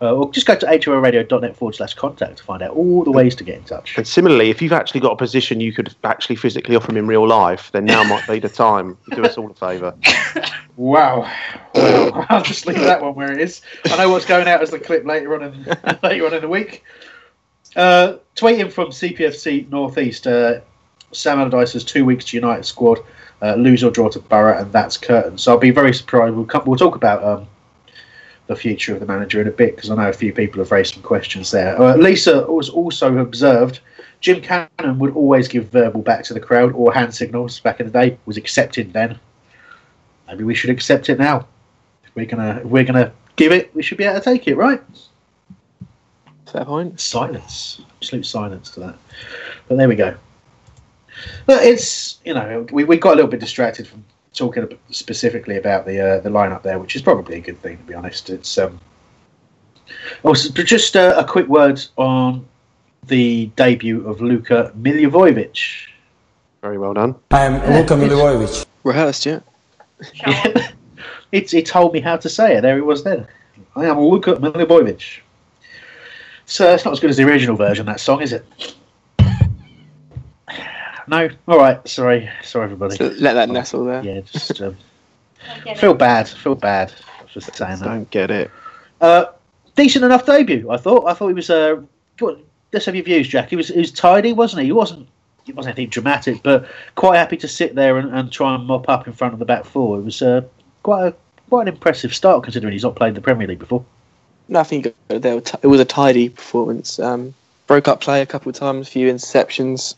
[0.03, 3.35] uh, or just go to holradio.net forward slash contact to find out all the ways
[3.37, 3.97] to get in touch.
[3.97, 7.07] And similarly, if you've actually got a position you could actually physically offer him in
[7.07, 9.95] real life, then now might be the time to do us all a favour.
[10.77, 11.31] Wow.
[11.75, 13.61] Well, I'll just leave that one where it is.
[13.85, 15.65] I know what's going out as the clip later on in,
[16.03, 16.85] later on in the week.
[17.77, 20.61] Uh, tweeting from CPFC Northeast, uh,
[21.13, 23.01] Sam Allardyce has two weeks to United squad,
[23.43, 25.37] uh, lose or draw to Boro, and that's curtain.
[25.37, 26.35] So I'll be very surprised.
[26.35, 27.47] We'll, come, we'll talk about um,
[28.51, 30.73] the future of the manager in a bit because I know a few people have
[30.73, 31.81] raised some questions there.
[31.81, 33.79] Uh, Lisa was also observed
[34.21, 37.87] Jim Cannon would always give verbal back to the crowd or hand signals back in
[37.87, 38.19] the day.
[38.27, 39.21] Was accepted then.
[40.27, 41.47] Maybe we should accept it now.
[42.05, 44.57] If we're gonna if we're gonna give it, we should be able to take it,
[44.57, 44.83] right?
[46.51, 47.01] Fair point.
[47.01, 48.99] Silence, absolute silence to that.
[49.69, 50.17] But there we go.
[51.47, 55.87] But it's you know we, we got a little bit distracted from talking specifically about
[55.87, 58.31] the uh, the lineup there, which is probably a good thing to be honest.
[58.31, 58.81] It's um.
[60.25, 62.47] Oh, just uh, a quick word on
[63.07, 65.89] the debut of Luka Milivojevic.
[66.63, 67.17] Very well done.
[67.31, 68.67] I am Luka Milivojevic.
[68.85, 69.41] Rehearsed, yeah.
[70.15, 70.71] yeah.
[71.33, 72.61] it, it told me how to say it.
[72.61, 73.27] There it was then.
[73.75, 75.21] I am Luka Milivojevic.
[76.47, 78.45] So it's not as good as the original version, that song, is it?
[81.11, 81.29] No?
[81.49, 82.31] Alright, sorry.
[82.45, 82.95] Sorry, everybody.
[82.95, 84.03] So let that nestle there.
[84.05, 84.77] Yeah, just um,
[85.77, 86.29] feel bad.
[86.29, 86.93] Feel bad.
[86.93, 87.85] for just saying that.
[87.85, 88.51] Don't get it.
[89.01, 89.27] Uh,
[89.75, 91.07] decent enough debut, I thought.
[91.07, 91.51] I thought he was.
[91.51, 91.83] Uh,
[92.17, 92.41] good.
[92.73, 93.51] Let's have your views, Jack.
[93.51, 94.67] He was, he was tidy, wasn't he?
[94.67, 95.09] He wasn't
[95.49, 98.89] it wasn't anything dramatic, but quite happy to sit there and, and try and mop
[98.89, 99.99] up in front of the back four.
[99.99, 100.43] It was uh,
[100.85, 101.15] quite a
[101.49, 103.85] quite an impressive start considering he's not played the Premier League before.
[104.49, 105.43] Nothing good there.
[105.63, 107.01] It was a tidy performance.
[107.01, 107.35] Um,
[107.67, 109.95] broke up play a couple of times, a few interceptions,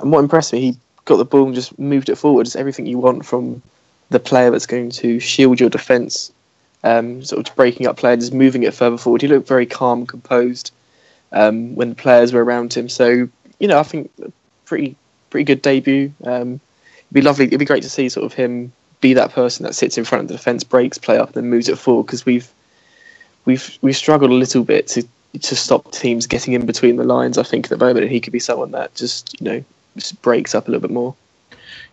[0.00, 2.46] and what impressed me, he got the ball and just moved it forward.
[2.46, 3.62] It's everything you want from
[4.10, 6.32] the player that's going to shield your defence.
[6.82, 9.20] Um, sort of breaking up play, just moving it further forward.
[9.20, 10.72] He looked very calm, composed
[11.32, 12.88] um, when the players were around him.
[12.88, 14.10] So you know, I think
[14.64, 14.96] pretty
[15.28, 16.12] pretty good debut.
[16.24, 16.60] Um,
[16.96, 17.46] it'd be lovely.
[17.46, 20.22] It'd be great to see sort of him be that person that sits in front
[20.22, 22.50] of the defence, breaks play up, and then moves it forward because we've
[23.44, 25.06] we've we've struggled a little bit to
[25.40, 27.38] to stop teams getting in between the lines.
[27.38, 29.64] I think at the moment, and he could be someone that just you know
[30.22, 31.14] breaks up a little bit more.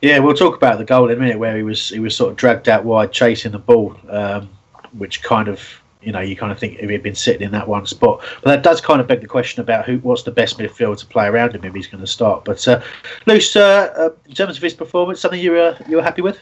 [0.02, 2.32] Yeah, we'll talk about the goal in a minute where he was he was sort
[2.32, 4.50] of dragged out wide chasing the ball, um,
[4.93, 7.67] which kind of you know, you kind of think if he'd been sitting in that
[7.67, 8.24] one spot.
[8.41, 11.06] But that does kind of beg the question about who, what's the best midfield to
[11.06, 12.46] play around him if he's going to start.
[12.46, 12.82] But uh,
[13.26, 16.39] Luce, uh, uh, in terms of his performance, something you were you were happy with?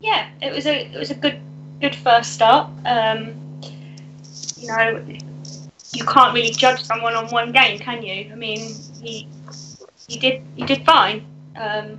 [0.00, 1.40] Yeah, it was a it was a good
[1.80, 2.70] good first start.
[2.86, 3.34] Um,
[4.56, 5.04] you know,
[5.92, 8.30] you can't really judge someone on one game, can you?
[8.32, 9.28] I mean, he
[10.12, 11.24] he did he did fine.
[11.56, 11.98] Um,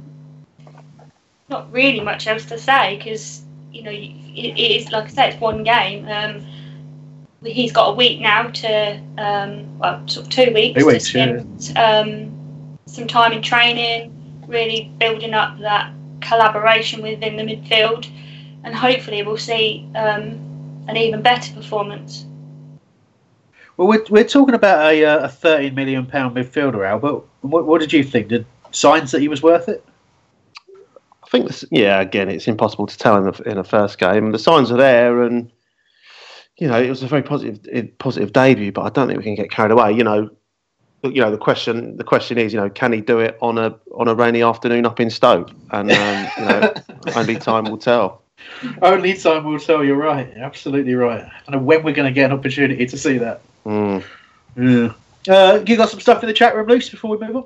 [1.49, 5.33] not really much else to say because you know it, it is like I said,
[5.33, 6.07] it's one game.
[6.07, 6.45] Um,
[7.43, 10.79] he's got a week now to, um, well, sort of two weeks.
[10.79, 11.99] Two weeks, spend, yeah.
[11.99, 18.09] um, some time in training, really building up that collaboration within the midfield,
[18.63, 20.39] and hopefully we'll see um,
[20.87, 22.25] an even better performance.
[23.77, 27.23] Well, we're, we're talking about a, uh, a 13 million pound midfielder, Albert.
[27.41, 28.27] What, what did you think?
[28.27, 29.83] Did signs that he was worth it?
[31.23, 31.99] I think, this, yeah.
[31.99, 34.31] Again, it's impossible to tell in the in the first game.
[34.31, 35.51] The signs are there, and
[36.59, 39.35] you know, it was a very positive positive debut, but I don't think we can
[39.35, 39.93] get carried away.
[39.93, 40.29] You know,
[41.01, 43.75] you know the question the question is, you know, can he do it on a
[43.95, 45.49] on a rainy afternoon up in Stoke?
[45.71, 46.73] And um, you know,
[47.15, 48.21] only time will tell.
[48.83, 49.83] Only time will tell.
[49.83, 50.31] You're right.
[50.35, 51.23] absolutely right.
[51.23, 53.41] I don't know when we're going to get an opportunity to see that.
[53.65, 54.03] Mm.
[54.55, 54.93] Yeah.
[55.27, 57.45] Uh, you got some stuff in the chat room, Luce, before we move on?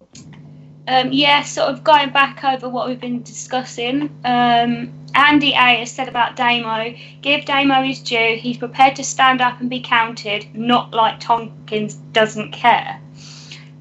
[0.88, 4.04] Um, yeah, sort of going back over what we've been discussing.
[4.24, 8.38] Um, Andy A has said about Damo, give Damo his due.
[8.38, 13.02] He's prepared to stand up and be counted, not like Tomkins doesn't care.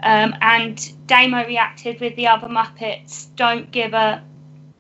[0.02, 4.22] Um, and Damo reacted with the other Muppets, don't give a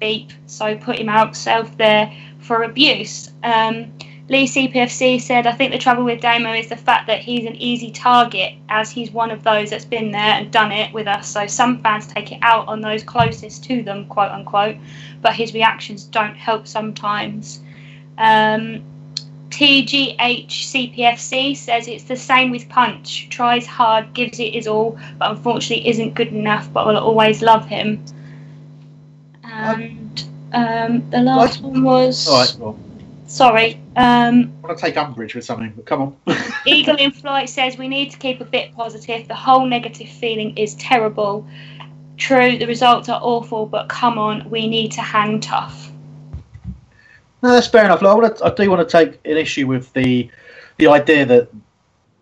[0.00, 3.30] beep, so put him out self there for abuse.
[3.42, 3.92] Um,
[4.28, 7.54] Lee CPFC said, I think the trouble with Damo is the fact that he's an
[7.56, 11.28] easy target, as he's one of those that's been there and done it with us.
[11.28, 14.76] So some fans take it out on those closest to them, quote unquote,
[15.22, 17.60] but his reactions don't help sometimes.
[18.18, 18.82] Um,
[19.50, 23.28] TGH CPFC says it's the same with Punch.
[23.28, 27.66] Tries hard, gives it his all, but unfortunately isn't good enough, but will always love
[27.66, 28.04] him.
[29.44, 32.26] And um, the last one was.
[32.26, 32.78] All right, well.
[33.36, 33.74] Sorry.
[33.96, 36.16] Um, I want to take umbrage with something, but come on.
[36.66, 39.28] Eagle in Flight says we need to keep a bit positive.
[39.28, 41.46] The whole negative feeling is terrible.
[42.16, 45.92] True, the results are awful, but come on, we need to hang tough.
[47.42, 48.02] No, that's fair enough.
[48.02, 50.30] I, I, do want to take an issue with the
[50.78, 51.50] the idea that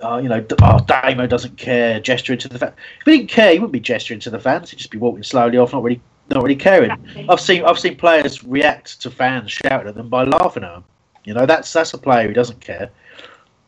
[0.01, 2.75] uh, you know, oh, Damo doesn't care, gesturing to the fans.
[2.99, 4.71] If he didn't care, he wouldn't be gesturing to the fans.
[4.71, 6.01] He'd just be walking slowly off, not really,
[6.31, 6.91] not really caring.
[6.91, 7.27] Exactly.
[7.29, 10.85] I've seen I've seen players react to fans shouting at them by laughing at them.
[11.25, 12.91] You know, that's that's a player who doesn't care.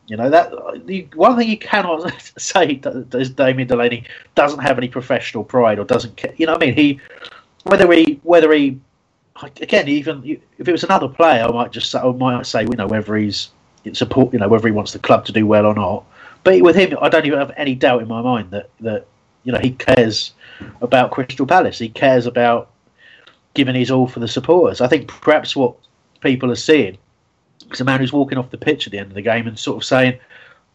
[0.07, 0.51] You know that
[0.85, 2.79] the one thing you cannot say
[3.13, 6.33] is Damien Delaney doesn't have any professional pride or doesn't care.
[6.37, 6.99] You know, what I mean, he
[7.63, 8.79] whether he whether he
[9.61, 10.23] again even
[10.57, 13.15] if it was another player, I might just say, I might say you know whether
[13.17, 13.49] he's
[13.93, 16.05] support you know whether he wants the club to do well or not.
[16.43, 19.07] But with him, I don't even have any doubt in my mind that that
[19.43, 20.33] you know he cares
[20.81, 21.79] about Crystal Palace.
[21.79, 22.69] He cares about
[23.55, 24.79] giving his all for the supporters.
[24.79, 25.75] I think perhaps what
[26.21, 26.97] people are seeing
[27.69, 29.57] it's a man who's walking off the pitch at the end of the game and
[29.57, 30.19] sort of saying,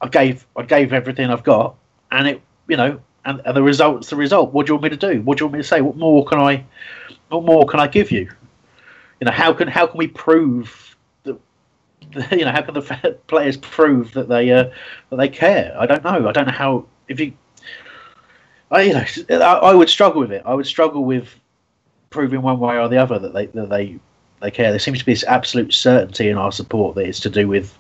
[0.01, 1.77] I gave I gave everything I've got,
[2.11, 4.53] and it you know, and, and the result's the result.
[4.53, 5.23] What do you want me to do?
[5.23, 5.81] What do you want me to say?
[5.81, 6.65] What more can I?
[7.29, 8.31] What more can I give you?
[9.21, 11.39] You know, how can how can we prove that?
[12.33, 14.71] You know, how can the players prove that they uh,
[15.11, 15.75] that they care?
[15.79, 16.29] I don't know.
[16.29, 16.87] I don't know how.
[17.09, 17.33] If you,
[18.71, 20.43] I you know, I, I would struggle with it.
[20.45, 21.29] I would struggle with
[22.11, 24.01] proving one way or the other that they that they
[24.43, 24.71] they care.
[24.71, 27.77] There seems to be this absolute certainty in our support that it's to do with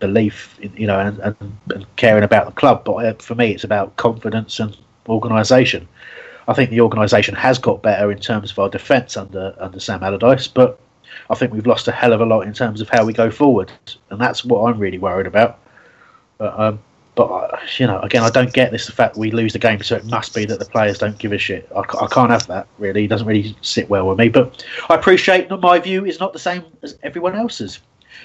[0.00, 1.36] belief, you know, and, and,
[1.74, 2.84] and caring about the club.
[2.84, 4.76] But uh, for me, it's about confidence and
[5.08, 5.88] organisation.
[6.46, 10.02] I think the organisation has got better in terms of our defence under under Sam
[10.02, 10.78] Allardyce, but
[11.30, 13.30] I think we've lost a hell of a lot in terms of how we go
[13.30, 13.72] forward,
[14.10, 15.58] and that's what I'm really worried about.
[16.38, 16.80] But, um,
[17.14, 19.82] but uh, you know, again, I don't get this the fact we lose the game,
[19.82, 21.70] so it must be that the players don't give a shit.
[21.74, 22.66] I, I can't have that.
[22.78, 24.28] Really, it doesn't really sit well with me.
[24.28, 27.80] But I appreciate that my view is not the same as everyone else's.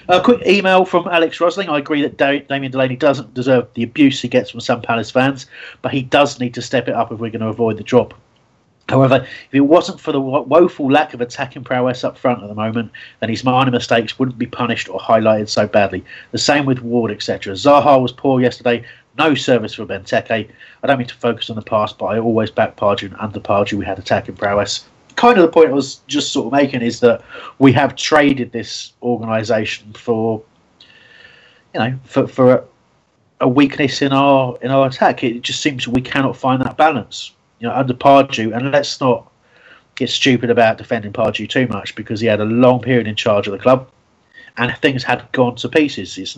[0.08, 1.68] A quick email from Alex Rosling.
[1.68, 5.46] I agree that Damien Delaney doesn't deserve the abuse he gets from some Palace fans,
[5.82, 8.14] but he does need to step it up if we're going to avoid the drop.
[8.90, 12.54] However, if it wasn't for the woeful lack of attacking prowess up front at the
[12.54, 16.04] moment, then his minor mistakes wouldn't be punished or highlighted so badly.
[16.32, 17.54] The same with Ward, etc.
[17.54, 18.84] Zaha was poor yesterday.
[19.16, 20.50] No service for Benteke.
[20.82, 23.40] I don't mean to focus on the past, but I always back Pardew and under
[23.40, 24.84] Pardew we had attacking prowess
[25.20, 27.22] kind of the point I was just sort of making is that
[27.58, 30.42] we have traded this organisation for,
[31.74, 32.64] you know, for for a,
[33.42, 35.22] a, weakness in our in our attack.
[35.22, 38.54] It just seems we cannot find that balance, you know, under Pardew.
[38.56, 39.30] And let's not
[39.94, 43.46] get stupid about defending Pardew too much because he had a long period in charge
[43.46, 43.88] of the club,
[44.56, 46.18] and things had gone to pieces.
[46.18, 46.36] It's,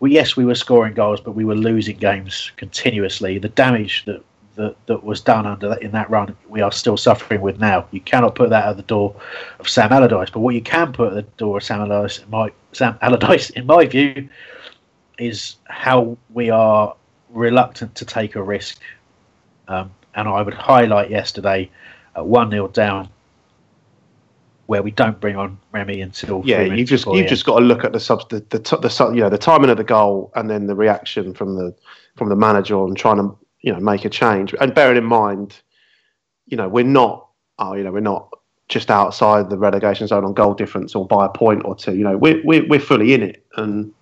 [0.00, 3.38] well, yes, we were scoring goals, but we were losing games continuously.
[3.38, 4.22] The damage that
[4.56, 7.86] that, that was done under that, in that run, we are still suffering with now.
[7.90, 9.14] You cannot put that at the door
[9.58, 12.30] of Sam Allardyce, but what you can put at the door of Sam Allardyce, in
[12.30, 14.28] my, Sam Allardyce, in my view,
[15.18, 16.94] is how we are
[17.30, 18.80] reluctant to take a risk.
[19.68, 21.70] Um, and I would highlight yesterday
[22.14, 23.08] at one 0 down,
[24.66, 26.62] where we don't bring on Remy until yeah.
[26.62, 29.28] You just you just got to look at the sub the, the, the, you know
[29.28, 31.74] the timing of the goal and then the reaction from the
[32.16, 34.54] from the manager on trying to you know make a change.
[34.60, 35.60] And bearing in mind,
[36.46, 38.28] you know, we're not oh, you know, we're not
[38.68, 41.94] just outside the relegation zone on goal difference or by a point or two.
[41.94, 43.92] You know, we're we're, we're fully in it, and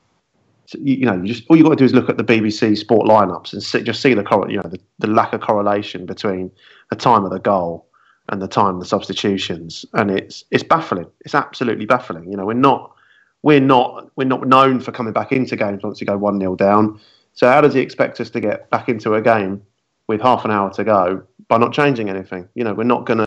[0.78, 3.52] you, know, just all you got to do is look at the BBC Sport lineups
[3.52, 6.50] and see, just see the you know the, the lack of correlation between
[6.90, 7.86] the time of the goal
[8.28, 11.06] and the time of the substitutions, and it's it's baffling.
[11.24, 12.30] It's absolutely baffling.
[12.30, 12.94] You know, we're not
[13.42, 16.56] we're not we're not known for coming back into games once you go one 0
[16.56, 17.00] down.
[17.32, 19.62] So how does he expect us to get back into a game
[20.08, 22.48] with half an hour to go by not changing anything?
[22.54, 23.18] You know, we're not going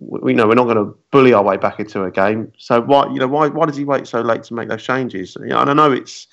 [0.00, 2.52] We know we're not going to bully our way back into a game.
[2.58, 5.36] So why, you know, why why does he wait so late to make those changes?
[5.40, 6.26] You know, and I know it's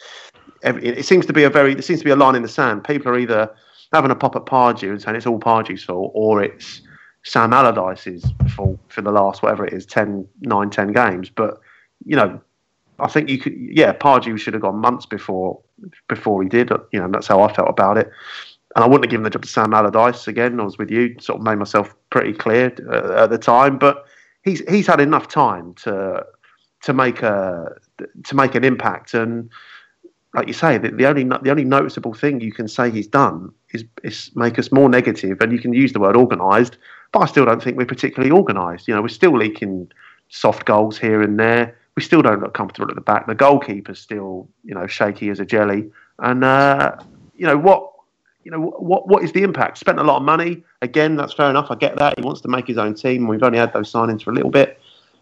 [0.63, 2.83] it seems to be a very it seems to be a line in the sand.
[2.83, 3.53] People are either
[3.93, 6.81] having a pop at Pardew and saying it's all Pardew's fault, or it's
[7.23, 11.29] Sam Allardyce's fault for the last whatever it is 10, 9, 10 games.
[11.29, 11.59] But
[12.05, 12.39] you know,
[12.99, 15.59] I think you could, yeah, Pardew should have gone months before
[16.07, 16.69] before he did.
[16.91, 18.09] You know, that's how I felt about it.
[18.75, 20.59] And I wouldn't have given the job to Sam Allardyce again.
[20.59, 23.77] I was with you, sort of made myself pretty clear uh, at the time.
[23.77, 24.05] But
[24.43, 26.25] he's he's had enough time to
[26.83, 27.75] to make a
[28.23, 29.13] to make an impact.
[29.13, 29.49] And
[30.33, 33.51] like you say, the, the only the only noticeable thing you can say he's done
[33.73, 35.41] is is make us more negative.
[35.41, 36.77] And you can use the word organised,
[37.11, 38.87] but I still don't think we're particularly organised.
[38.87, 39.91] You know, we're still leaking
[40.29, 43.27] soft goals here and there we still don't look comfortable at the back.
[43.27, 45.91] The goalkeeper's still, you know, shaky as a jelly.
[46.19, 46.95] And uh,
[47.35, 47.90] you know what,
[48.43, 49.77] you know what what is the impact?
[49.77, 50.63] Spent a lot of money.
[50.81, 51.67] Again, that's fair enough.
[51.69, 52.17] I get that.
[52.17, 53.27] He wants to make his own team.
[53.27, 54.79] We've only had those signings for a little bit,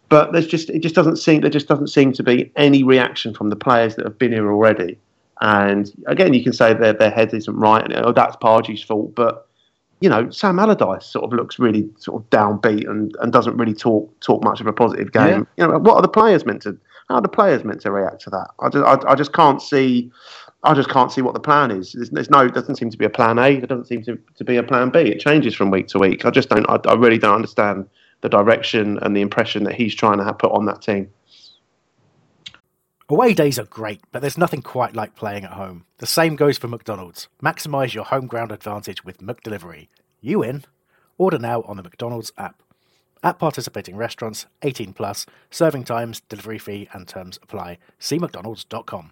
[0.09, 3.33] but there's just it just doesn't seem there just doesn't seem to be any reaction
[3.33, 4.97] from the players that have been here already.
[5.41, 9.15] And again, you can say their their head isn't right, and oh, that's Pardew's fault,
[9.15, 9.47] but
[10.01, 13.73] you know, Sam Allardyce sort of looks really sort of downbeat and, and doesn't really
[13.73, 15.47] talk talk much of a positive game.
[15.57, 15.65] Yeah.
[15.65, 16.77] You know, what are the players meant to?
[17.09, 18.49] How are the players meant to react to that?
[18.59, 20.11] I just, I, I just can't see.
[20.63, 21.93] I just can't see what the plan is.
[21.93, 23.57] There's, there's no, doesn't seem to be a plan A.
[23.57, 24.99] There doesn't seem to, to be a plan B.
[24.99, 26.25] It changes from week to week.
[26.25, 26.69] I just don't.
[26.69, 27.87] I, I really don't understand
[28.21, 31.09] the direction and the impression that he's trying to have put on that team.
[33.11, 35.85] Away days are great, but there's nothing quite like playing at home.
[35.97, 37.27] The same goes for McDonald's.
[37.41, 39.87] Maximise your home ground advantage with McDelivery.
[40.21, 40.65] You in?
[41.17, 42.61] Order now on the McDonald's app.
[43.23, 47.79] At participating restaurants, 18 plus, serving times, delivery fee, and terms apply.
[47.97, 49.11] See McDonald's.com.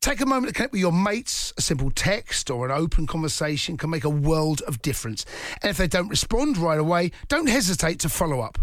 [0.00, 1.52] Take a moment to connect with your mates.
[1.58, 5.24] A simple text or an open conversation can make a world of difference.
[5.62, 8.58] And if they don't respond right away, don't hesitate to follow up.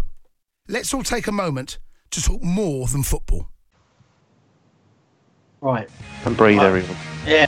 [0.66, 1.78] Let's all take a moment
[2.12, 3.48] to talk more than football.
[5.60, 5.88] Right.
[6.24, 6.66] And breathe, Right.
[6.66, 6.96] everyone.
[7.26, 7.46] Yeah.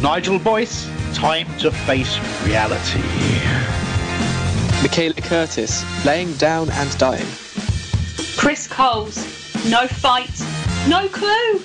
[0.00, 3.00] Nigel Boyce, time to face reality.
[4.80, 7.26] Michaela Curtis, laying down and dying.
[8.36, 9.16] Chris Coles,
[9.68, 10.40] no fight,
[10.88, 11.62] no clue.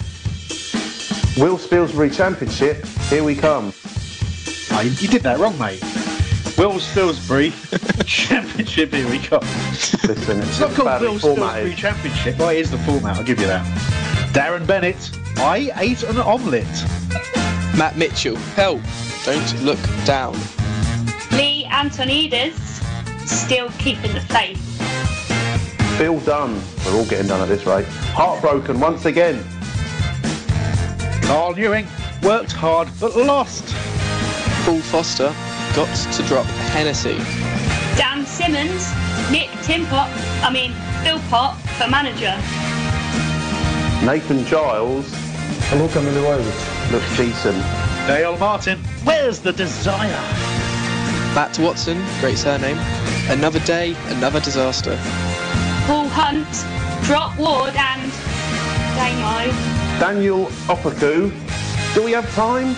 [1.38, 3.72] Will Spilsbury Championship, here we come.
[4.72, 5.82] Oh, you, you did that wrong, mate.
[6.58, 7.52] Will Spilsbury
[8.08, 9.42] Championship, here we come.
[9.72, 11.76] Listen, It's not called badly Will Spilsbury.
[11.76, 12.40] Championship.
[12.40, 13.64] Well, it is the format, I'll give you that.
[14.34, 16.66] Darren Bennett, I ate an omelette.
[17.78, 18.82] Matt Mitchell, help,
[19.24, 20.36] don't look down.
[21.34, 22.82] Lee Antonides,
[23.30, 24.64] still keeping the faith.
[26.00, 26.60] Bill Dunn.
[26.86, 27.86] We're all getting done at this rate.
[27.86, 29.44] Heartbroken once again.
[31.28, 31.86] Carl Ewing
[32.24, 33.64] worked hard but lost.
[34.64, 35.34] Paul Foster,
[35.76, 37.18] got to drop Hennessey.
[37.98, 38.92] Dan Simmons,
[39.30, 40.08] Nick Timpot,
[40.42, 40.72] I mean
[41.04, 42.34] Phil Pot for manager.
[44.06, 45.12] Nathan Giles
[45.72, 46.92] And Luka Milivojevic.
[46.94, 47.58] looks decent.
[48.08, 50.08] Dale Martin, where's the desire?
[51.36, 52.78] Matt Watson, great surname.
[53.30, 54.98] Another day, another disaster.
[55.88, 56.48] Paul Hunt,
[57.06, 58.12] Drop Ward and
[58.96, 59.77] Damo.
[60.00, 61.32] Daniel Opoku.
[61.96, 62.76] Do we have time?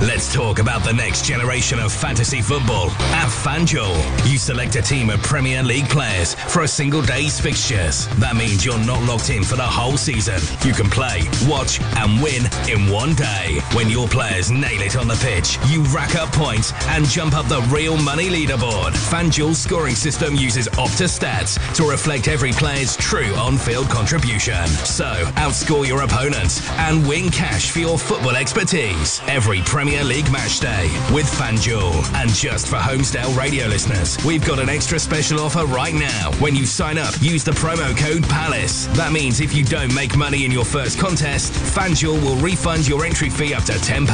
[0.00, 4.30] Let's talk about the next generation of fantasy football at FanDuel.
[4.30, 8.06] You select a team of Premier League players for a single day's fixtures.
[8.18, 10.40] That means you're not locked in for the whole season.
[10.64, 13.58] You can play, watch, and win in one day.
[13.72, 17.46] When your players nail it on the pitch, you rack up points and jump up
[17.46, 18.92] the real money leaderboard.
[19.10, 24.64] FanDuel's scoring system uses Opta stats to reflect every player's true on-field contribution.
[24.68, 30.60] So, outscore your opponents and win cash for your football expertise every Premier League match
[30.60, 30.84] day
[31.14, 32.04] with FanDuel.
[32.14, 36.30] And just for Holmesdale radio listeners, we've got an extra special offer right now.
[36.40, 38.86] When you sign up, use the promo code PALACE.
[38.88, 43.04] That means if you don't make money in your first contest, FanDuel will refund your
[43.06, 44.06] entry fee up to £10.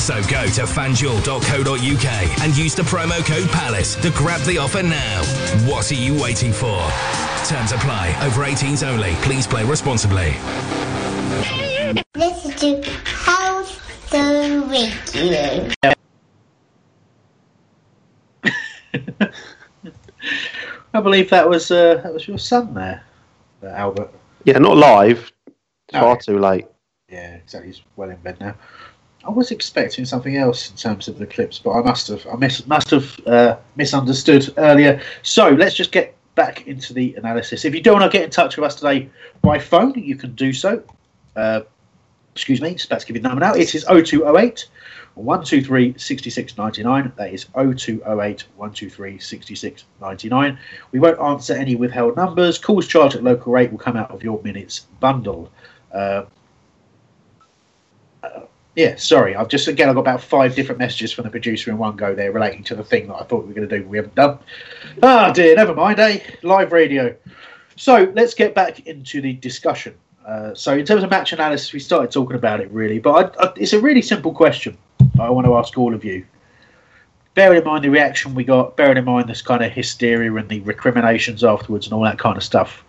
[0.00, 5.22] So go to fanduel.co.uk and use the promo code PALACE to grab the offer now.
[5.70, 6.82] What are you waiting for?
[7.46, 8.16] Terms apply.
[8.22, 9.14] Over 18s only.
[9.22, 10.34] Please play responsibly.
[12.16, 13.81] Listen to House
[14.12, 15.72] the Radio.
[20.94, 23.02] I believe that was uh, that was your son there,
[23.62, 24.12] uh, Albert.
[24.44, 25.32] Yeah, not live.
[25.92, 26.00] No.
[26.00, 26.66] far too late.
[27.08, 27.68] Yeah, exactly.
[27.70, 28.54] He's well in bed now.
[29.24, 32.36] I was expecting something else in terms of the clips, but I must have I
[32.36, 35.00] miss, must have uh, misunderstood earlier.
[35.22, 37.64] So let's just get back into the analysis.
[37.64, 39.08] If you do want to get in touch with us today
[39.40, 40.82] by phone, you can do so.
[41.34, 41.62] Uh,
[42.34, 43.54] excuse me, about to give you the number now.
[43.54, 44.68] It is 0208
[45.14, 47.12] 123 6699.
[47.16, 50.58] That is 0208 123 6699.
[50.90, 52.58] We won't answer any withheld numbers.
[52.58, 55.50] Calls charged at local rate will come out of your minutes bundle.
[55.92, 56.24] Uh,
[58.22, 58.40] uh,
[58.74, 59.36] yeah, sorry.
[59.36, 62.14] I've just again I've got about five different messages from the producer in one go
[62.14, 63.82] there relating to the thing that I thought we were going to do.
[63.82, 64.38] but We haven't done.
[65.02, 65.98] Ah dear, never mind.
[65.98, 67.14] Eh, live radio.
[67.76, 69.94] So let's get back into the discussion.
[70.26, 73.44] Uh, so in terms of match analysis, we started talking about it really, but I,
[73.44, 74.76] I, it's a really simple question.
[75.18, 76.24] I want to ask all of you.
[77.34, 80.48] Bearing in mind the reaction we got, bearing in mind this kind of hysteria and
[80.48, 82.84] the recriminations afterwards and all that kind of stuff.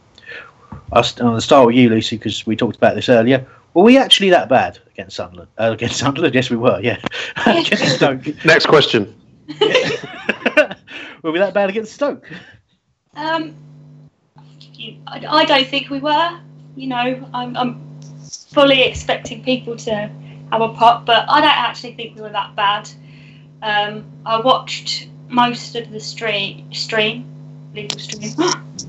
[0.92, 3.48] I'll st- I'll start with you, Lucy, because we talked about this earlier.
[3.74, 5.50] Were we actually that bad against Sunderland?
[5.60, 6.80] Uh, against Sunderland, yes, we were.
[6.82, 7.00] Yeah,
[7.46, 8.46] against Stoke.
[8.46, 9.16] Next question.
[11.24, 12.30] were we that bad against Stoke?
[13.16, 13.56] Um,
[15.08, 16.40] I, I don't think we were.
[16.76, 18.00] You know, I'm, I'm
[18.50, 20.10] fully expecting people to
[20.52, 22.90] have a pop, but I don't actually think we were that bad.
[23.62, 27.26] Um, I watched most of the stream, stream,
[27.74, 28.32] legal stream.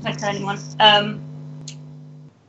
[0.03, 0.59] don't anyone.
[0.79, 1.21] Um,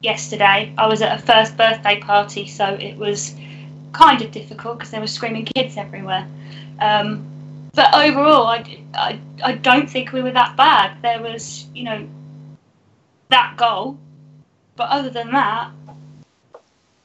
[0.01, 3.35] yesterday, I was at a first birthday party, so it was
[3.93, 6.27] kind of difficult because there were screaming kids everywhere.
[6.81, 7.27] Um,
[7.75, 11.01] but overall, I, I, I don't think we were that bad.
[11.03, 12.09] There was, you know,
[13.29, 13.99] that goal,
[14.77, 15.71] but other than that,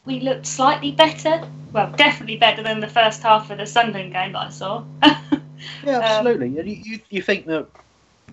[0.05, 1.47] we looked slightly better.
[1.73, 4.83] Well, definitely better than the first half of the Sunderland game that I saw.
[5.85, 6.47] Yeah, absolutely.
[6.47, 7.67] Um, and you, you, think that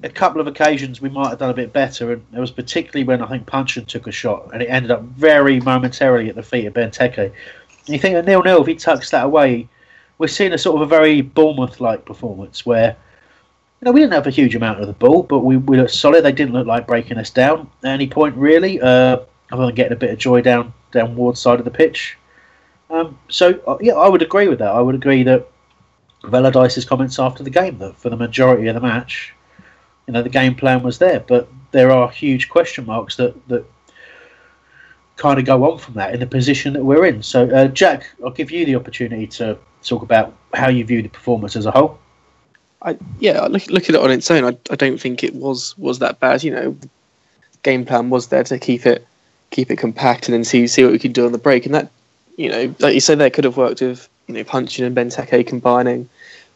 [0.02, 3.04] a couple of occasions we might have done a bit better, and it was particularly
[3.04, 6.42] when I think Puncheon took a shot and it ended up very momentarily at the
[6.42, 7.18] feet of Benteke.
[7.18, 7.32] And
[7.86, 9.68] you think a nil nil, if he tucks that away,
[10.18, 12.96] we're seeing a sort of a very Bournemouth like performance where
[13.82, 16.24] know we didn't have a huge amount of the ball, but we, we looked solid.
[16.24, 19.18] They didn't look like breaking us down at any point really, uh,
[19.52, 22.16] other than getting a bit of joy down down Ward's side of the pitch.
[22.90, 24.72] Um, so uh, yeah, I would agree with that.
[24.72, 25.48] I would agree that
[26.24, 29.34] Valadice's comments after the game that for the majority of the match,
[30.06, 33.64] you know, the game plan was there, but there are huge question marks that that
[35.16, 37.22] kind of go on from that in the position that we're in.
[37.22, 41.08] So, uh, Jack, I'll give you the opportunity to talk about how you view the
[41.08, 41.98] performance as a whole.
[42.82, 44.44] I yeah, look look at it on its own.
[44.44, 46.42] I, I don't think it was was that bad.
[46.44, 46.76] You know,
[47.62, 49.06] game plan was there to keep it
[49.50, 51.66] keep it compact and then see see what we could do on the break.
[51.66, 51.90] And that
[52.36, 55.46] you know, like you say, that could have worked with you know Puncheon and Benteke
[55.46, 56.08] combining.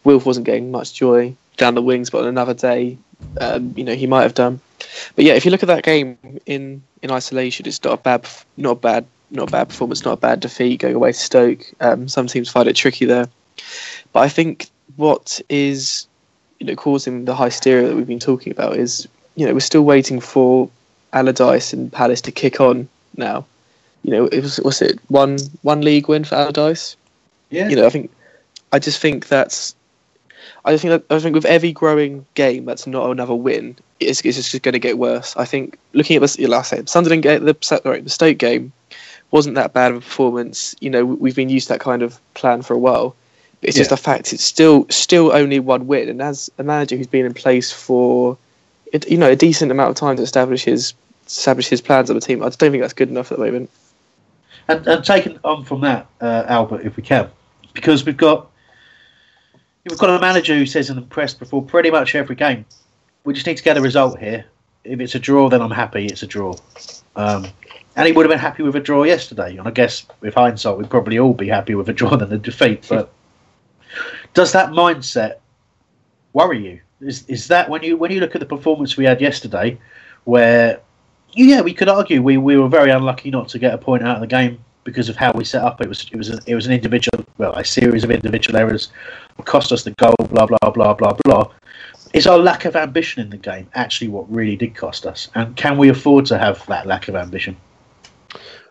[0.05, 2.99] Wilf wasn't getting much joy down the wings, but on another day,
[3.41, 4.61] um, you know, he might have done.
[5.15, 8.29] But yeah, if you look at that game in in isolation, it's not a bad,
[8.57, 11.65] not a bad, not a bad performance, not a bad defeat going away to Stoke.
[11.81, 13.29] Um, some teams find it tricky there,
[14.13, 16.07] but I think what is
[16.63, 19.83] you know causing the hysteria that we've been talking about is you know we're still
[19.83, 20.71] waiting for
[21.13, 23.45] Allardyce and Palace to kick on now.
[24.05, 26.97] You know, it was was it one one league win for Allardyce?
[27.51, 27.69] Yeah.
[27.69, 28.13] You know, I think
[28.73, 29.75] I just think that's
[30.65, 34.21] I just think that, I think with every growing game that's not another win, it's,
[34.21, 35.37] it's just going to get worse.
[35.37, 38.73] I think looking at the last game, Sunderland game, the sorry, the Stoke game
[39.33, 40.77] wasn't that bad of a performance.
[40.79, 43.17] You know, we've been used to that kind of plan for a while.
[43.63, 43.95] It's just Yeah.
[43.95, 44.33] a fact.
[44.33, 48.37] It's still still only one win, and as a manager who's been in place for
[48.93, 50.95] it- you know a decent amount of time to establish his
[51.27, 53.45] establish his plans of the team, I just don't think that's good enough at the
[53.45, 53.71] moment.
[54.69, 57.29] And, and taking on from that, uh, Albert, if we can,
[57.73, 58.49] because we've got
[59.89, 62.65] we've got a manager who says in the press before pretty much every game,
[63.25, 64.45] we just need to get a result here.
[64.85, 66.07] If it's a draw, then I'm happy.
[66.07, 66.57] It's a draw,
[67.15, 67.47] um,
[67.95, 69.57] and he would have been happy with a draw yesterday.
[69.57, 72.39] And I guess with hindsight, we'd probably all be happy with a draw than a
[72.39, 72.87] defeat.
[72.89, 73.11] But
[74.35, 75.37] does that mindset
[76.33, 76.81] worry you?
[77.01, 79.79] Is is that when you when you look at the performance we had yesterday,
[80.25, 80.81] where
[81.35, 84.17] yeah, we could argue we, we were very unlucky not to get a point out
[84.17, 85.81] of the game because of how we set up.
[85.81, 88.91] It was it was an, it was an individual well a series of individual errors
[89.45, 90.15] cost us the goal.
[90.31, 91.51] Blah blah blah blah blah.
[92.13, 95.31] Is our lack of ambition in the game actually what really did cost us?
[95.35, 97.57] And can we afford to have that lack of ambition?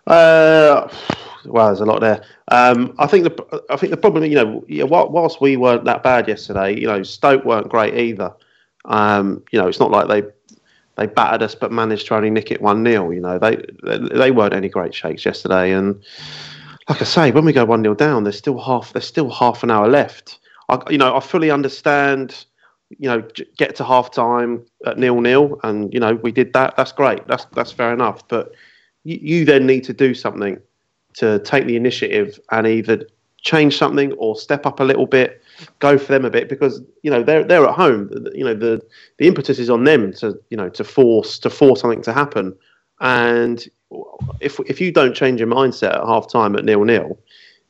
[0.05, 0.87] Uh,
[1.45, 2.23] well, there's a lot there.
[2.49, 6.27] Um, I think the I think the problem, you know, whilst we weren't that bad
[6.27, 8.33] yesterday, you know, Stoke weren't great either.
[8.85, 10.23] Um, you know, it's not like they
[10.97, 13.97] they battered us but managed to only nick it one 0 You know, they, they
[13.97, 16.03] they weren't any great shakes yesterday, and
[16.89, 19.63] like I say, when we go one 0 down, there's still half there's still half
[19.63, 20.39] an hour left.
[20.69, 22.45] I, you know, I fully understand.
[22.99, 26.75] You know, get to half time at nil nil, and you know we did that.
[26.75, 27.25] That's great.
[27.25, 28.27] That's that's fair enough.
[28.27, 28.53] But
[29.05, 30.59] you, you then need to do something
[31.15, 33.05] to take the initiative and either
[33.41, 35.41] change something or step up a little bit,
[35.79, 38.09] go for them a bit because you know they're they're at home.
[38.33, 38.81] You know the
[39.17, 42.55] the impetus is on them to you know to force to force something to happen.
[42.99, 43.67] And
[44.39, 47.19] if if you don't change your mindset at half time at nil nil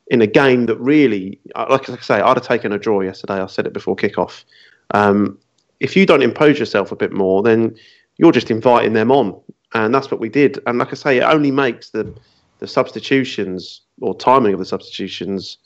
[0.07, 3.35] in a game that really, uh, like I say, I'd have taken a draw yesterday.
[3.35, 4.43] I said it before kickoff.
[4.93, 5.39] Um,
[5.79, 7.77] if you don't impose yourself a bit more, then
[8.17, 9.39] you're just inviting them on,
[9.73, 10.59] and that's what we did.
[10.67, 12.13] And like I say, it only makes the
[12.61, 15.57] the substitutions or timing of the substitutions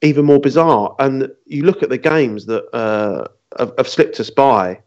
[0.00, 0.96] even more bizarre.
[0.98, 3.28] And you look at the games that uh,
[3.58, 4.80] have, have slipped us by.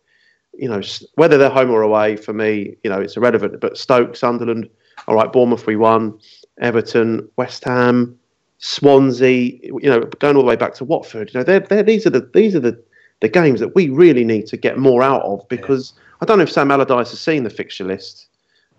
[0.57, 0.81] You know,
[1.15, 3.59] whether they're home or away, for me, you know, it's irrelevant.
[3.59, 4.69] But Stoke, Sunderland,
[5.07, 6.17] all right, Bournemouth, we won.
[6.61, 8.17] Everton, West Ham,
[8.59, 11.33] Swansea, you know, going all the way back to Watford.
[11.33, 12.81] You know, they're, they're, these are the these are the,
[13.19, 16.43] the games that we really need to get more out of because I don't know
[16.43, 18.27] if Sam Allardyce has seen the fixture list,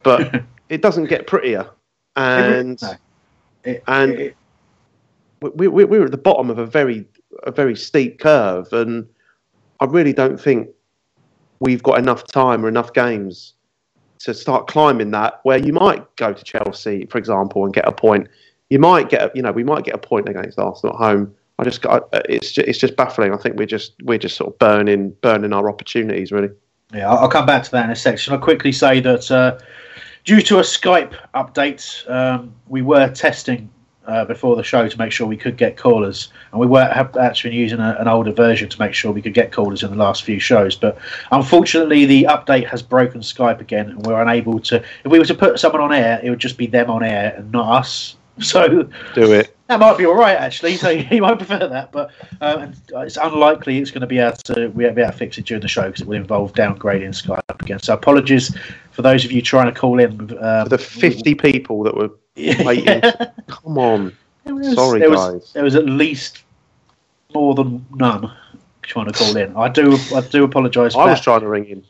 [0.03, 1.69] but it doesn't get prettier.
[2.17, 2.81] And
[3.87, 4.35] and
[5.41, 7.07] we, we, we were at the bottom of a very
[7.45, 9.07] a very steep curve, and
[9.81, 10.69] I really don't think
[11.61, 13.55] we've got enough time or enough games
[14.21, 15.41] to start climbing that.
[15.43, 18.29] Where you might go to Chelsea, for example, and get a point.
[18.71, 21.35] You might get, a- you know, we might get a point against Arsenal at home.
[21.59, 23.33] I just got, it's just, it's just baffling.
[23.33, 26.51] I think we're just we're just sort of burning burning our opportunities really.
[26.93, 28.33] Yeah, I'll I'll come back to that in a section.
[28.33, 29.59] I'll quickly say that uh,
[30.27, 33.71] due to a Skype update, um, we were testing
[34.07, 37.17] uh, before the show to make sure we could get callers, and we were have
[37.17, 39.91] actually been using a, an older version to make sure we could get callers in
[39.91, 40.77] the last few shows.
[40.77, 40.99] But
[41.33, 44.77] unfortunately, the update has broken Skype again, and we're unable to.
[44.77, 47.35] If we were to put someone on air, it would just be them on air
[47.37, 48.17] and not us.
[48.39, 49.56] So Do it.
[49.69, 50.77] That might be all right, actually.
[50.77, 52.11] So he might prefer that, but
[52.41, 55.47] um, it's unlikely it's going to be able to we be able to fix it
[55.47, 57.81] during the show because it will involve downgrading Skype again.
[57.81, 58.57] So apologies
[58.93, 60.21] for those of you trying to call in.
[60.43, 63.03] Um, the 50 people that were waiting.
[63.49, 64.17] Come on.
[64.45, 65.33] was, Sorry, there guys.
[65.33, 66.43] Was, there was at least
[67.35, 68.33] more than none
[68.83, 69.57] trying to call in.
[69.57, 70.95] I do I do apologise.
[70.95, 71.85] I was trying to ring in.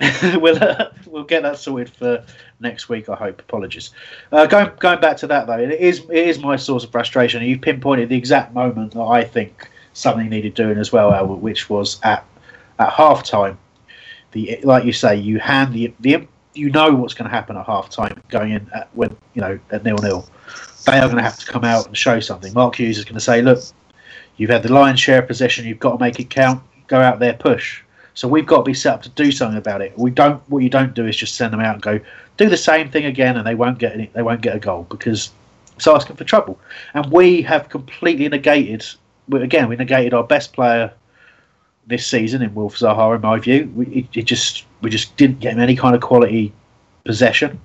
[0.36, 2.24] we'll uh, we'll get that sorted for
[2.58, 3.08] next week.
[3.08, 3.40] I hope.
[3.40, 3.90] Apologies.
[4.32, 7.42] Uh, going going back to that though, it is it is my source of frustration.
[7.42, 11.68] You've pinpointed the exact moment that I think something needed doing as well, Albert, which
[11.68, 12.24] was at
[12.78, 13.58] at half time.
[14.32, 17.66] The like you say, you hand the the you know what's going to happen at
[17.66, 20.26] half time going in at, when you know at nil nil.
[20.86, 22.54] They are going to have to come out and show something.
[22.54, 23.62] Mark Hughes is going to say, look,
[24.38, 25.66] you've had the lion's share of possession.
[25.66, 26.62] You've got to make it count.
[26.86, 27.82] Go out there, push.
[28.20, 29.98] So we've got to be set up to do something about it.
[29.98, 30.42] We don't.
[30.50, 32.00] What you don't do is just send them out and go
[32.36, 34.86] do the same thing again, and they won't get any, they won't get a goal
[34.90, 35.30] because
[35.74, 36.60] it's asking for trouble.
[36.92, 38.84] And we have completely negated.
[39.32, 40.92] Again, we negated our best player
[41.86, 43.72] this season in Wilf Zaha, in my view.
[43.74, 46.52] We it, just we just didn't get him any kind of quality
[47.06, 47.58] possession.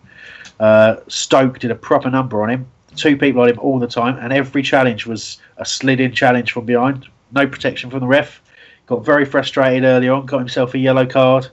[0.61, 2.65] Uh, Stoke did a proper number on him.
[2.95, 6.63] Two people on him all the time, and every challenge was a slid-in challenge from
[6.63, 7.07] behind.
[7.33, 8.41] No protection from the ref
[8.87, 11.47] got very frustrated early on, got himself a yellow card.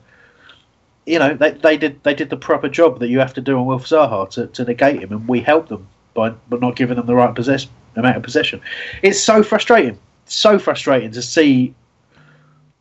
[1.06, 3.58] You know, they, they did they did the proper job that you have to do
[3.58, 6.96] on Wilf Zaha to, to negate him, and we helped them by, by not giving
[6.96, 7.66] them the right possess,
[7.96, 8.60] amount of possession.
[9.02, 11.74] It's so frustrating, so frustrating to see.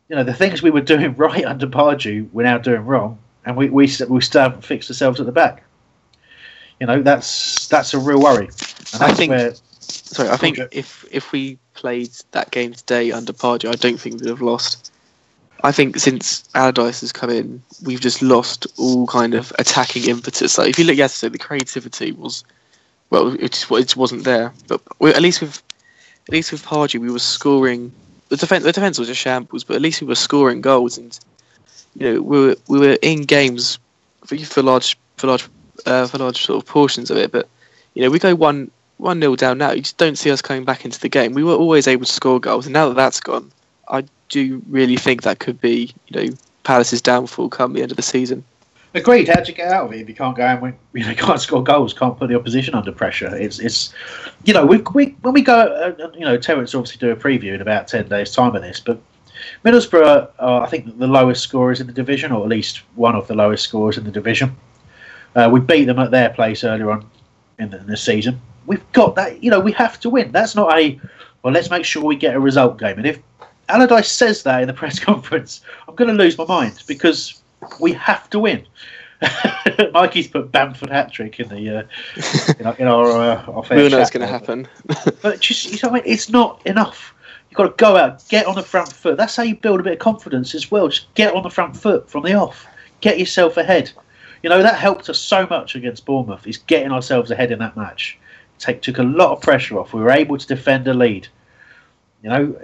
[0.08, 3.56] You know, the things we were doing right under Pardew, we're now doing wrong, and
[3.56, 5.64] we we we still haven't fixed ourselves at the back.
[6.78, 8.48] You know, that's that's a real worry.
[8.94, 9.30] And I think.
[9.30, 9.54] where-
[9.92, 10.68] Sorry, I think Joe.
[10.70, 14.92] if if we played that game today under Pardew, I don't think we'd have lost.
[15.64, 20.58] I think since Allardyce has come in, we've just lost all kind of attacking impetus.
[20.58, 22.44] Like if you look yesterday, the creativity was
[23.10, 24.52] well, it just it wasn't there.
[24.68, 25.62] But we, at least with
[26.26, 27.92] at least with Pardew, we were scoring.
[28.28, 31.18] The defense the defense was a shambles, but at least we were scoring goals, and
[31.94, 33.78] you know we were we were in games
[34.24, 35.46] for for large for large
[35.84, 37.30] uh, for large sort of portions of it.
[37.30, 37.48] But
[37.94, 38.70] you know we go one
[39.02, 39.72] one nil down now.
[39.72, 41.34] You just don't see us coming back into the game.
[41.34, 43.50] We were always able to score goals, and now that that's gone,
[43.88, 46.34] I do really think that could be you know
[46.64, 48.44] Palace's downfall come the end of the season.
[48.94, 49.28] Agreed.
[49.28, 50.74] How'd you get out of it if you can't go and?
[50.92, 53.34] You know, can't score goals, can't put the opposition under pressure.
[53.34, 53.94] It's, it's,
[54.44, 57.54] you know, we, we when we go, uh, you know, Terence obviously do a preview
[57.54, 59.00] in about ten days' time of this, but
[59.64, 63.26] Middlesbrough are, I think, the lowest scorers in the division, or at least one of
[63.26, 64.54] the lowest scorers in the division.
[65.34, 67.08] Uh, we beat them at their place earlier on
[67.58, 68.40] in the, in the season.
[68.66, 69.42] We've got that.
[69.42, 70.32] You know, we have to win.
[70.32, 71.00] That's not a
[71.42, 71.52] well.
[71.52, 72.98] Let's make sure we get a result game.
[72.98, 73.20] And if
[73.68, 77.42] Allardyce says that in the press conference, I'm going to lose my mind because
[77.80, 78.66] we have to win.
[79.92, 83.78] Mikey's put Bamford hat trick in the uh, in our, in our, uh, our fair
[83.78, 84.68] We know it's going to happen.
[85.22, 86.02] But just you know, I mean?
[86.06, 87.14] it's not enough.
[87.48, 89.16] You've got to go out, get on the front foot.
[89.16, 90.88] That's how you build a bit of confidence as well.
[90.88, 92.66] Just get on the front foot from the off.
[93.00, 93.92] Get yourself ahead.
[94.42, 96.46] You know that helped us so much against Bournemouth.
[96.46, 98.18] Is getting ourselves ahead in that match.
[98.62, 99.92] Take took a lot of pressure off.
[99.92, 101.26] We were able to defend a lead.
[102.22, 102.56] You know,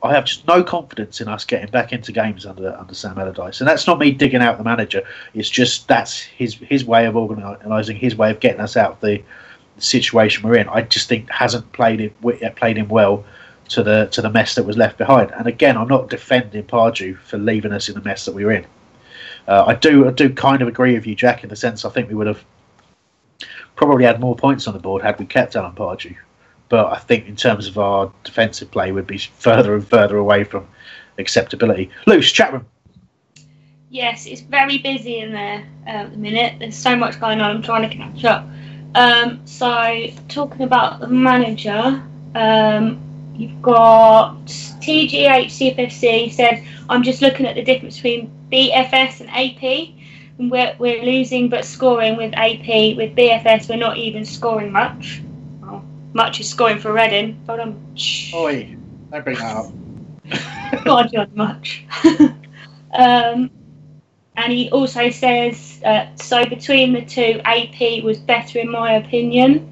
[0.00, 3.60] I have just no confidence in us getting back into games under under Sam Allardyce,
[3.60, 5.02] and that's not me digging out the manager.
[5.34, 9.00] It's just that's his his way of organising, his way of getting us out of
[9.00, 9.22] the,
[9.78, 10.68] situation we're in.
[10.68, 13.24] I just think hasn't played it played him well
[13.70, 15.32] to the to the mess that was left behind.
[15.32, 18.52] And again, I'm not defending Pardew for leaving us in the mess that we were
[18.52, 18.66] in.
[19.48, 21.90] Uh, I do I do kind of agree with you, Jack, in the sense I
[21.90, 22.44] think we would have
[23.76, 26.16] probably had more points on the board had we kept Alan Pardew.
[26.68, 30.44] But I think in terms of our defensive play, we'd be further and further away
[30.44, 30.66] from
[31.18, 31.90] acceptability.
[32.06, 32.66] Loose chat room.
[33.90, 36.58] Yes, it's very busy in there uh, at the minute.
[36.58, 37.50] There's so much going on.
[37.52, 38.44] I'm trying to catch up.
[38.96, 42.02] Um, so, talking about the manager,
[42.34, 43.00] um,
[43.36, 49.93] you've got TGH CFFC said, I'm just looking at the difference between BFS and AP.
[50.38, 52.96] We're, we're losing but scoring with AP.
[52.96, 55.22] With BFS, we're not even scoring much.
[55.60, 57.80] Well, much is scoring for Reading, but I'm
[58.34, 58.76] Oi,
[59.10, 60.84] don't bring that up.
[60.84, 61.84] not John much.
[62.92, 63.50] um,
[64.36, 69.70] and he also says uh, so between the two, AP was better in my opinion.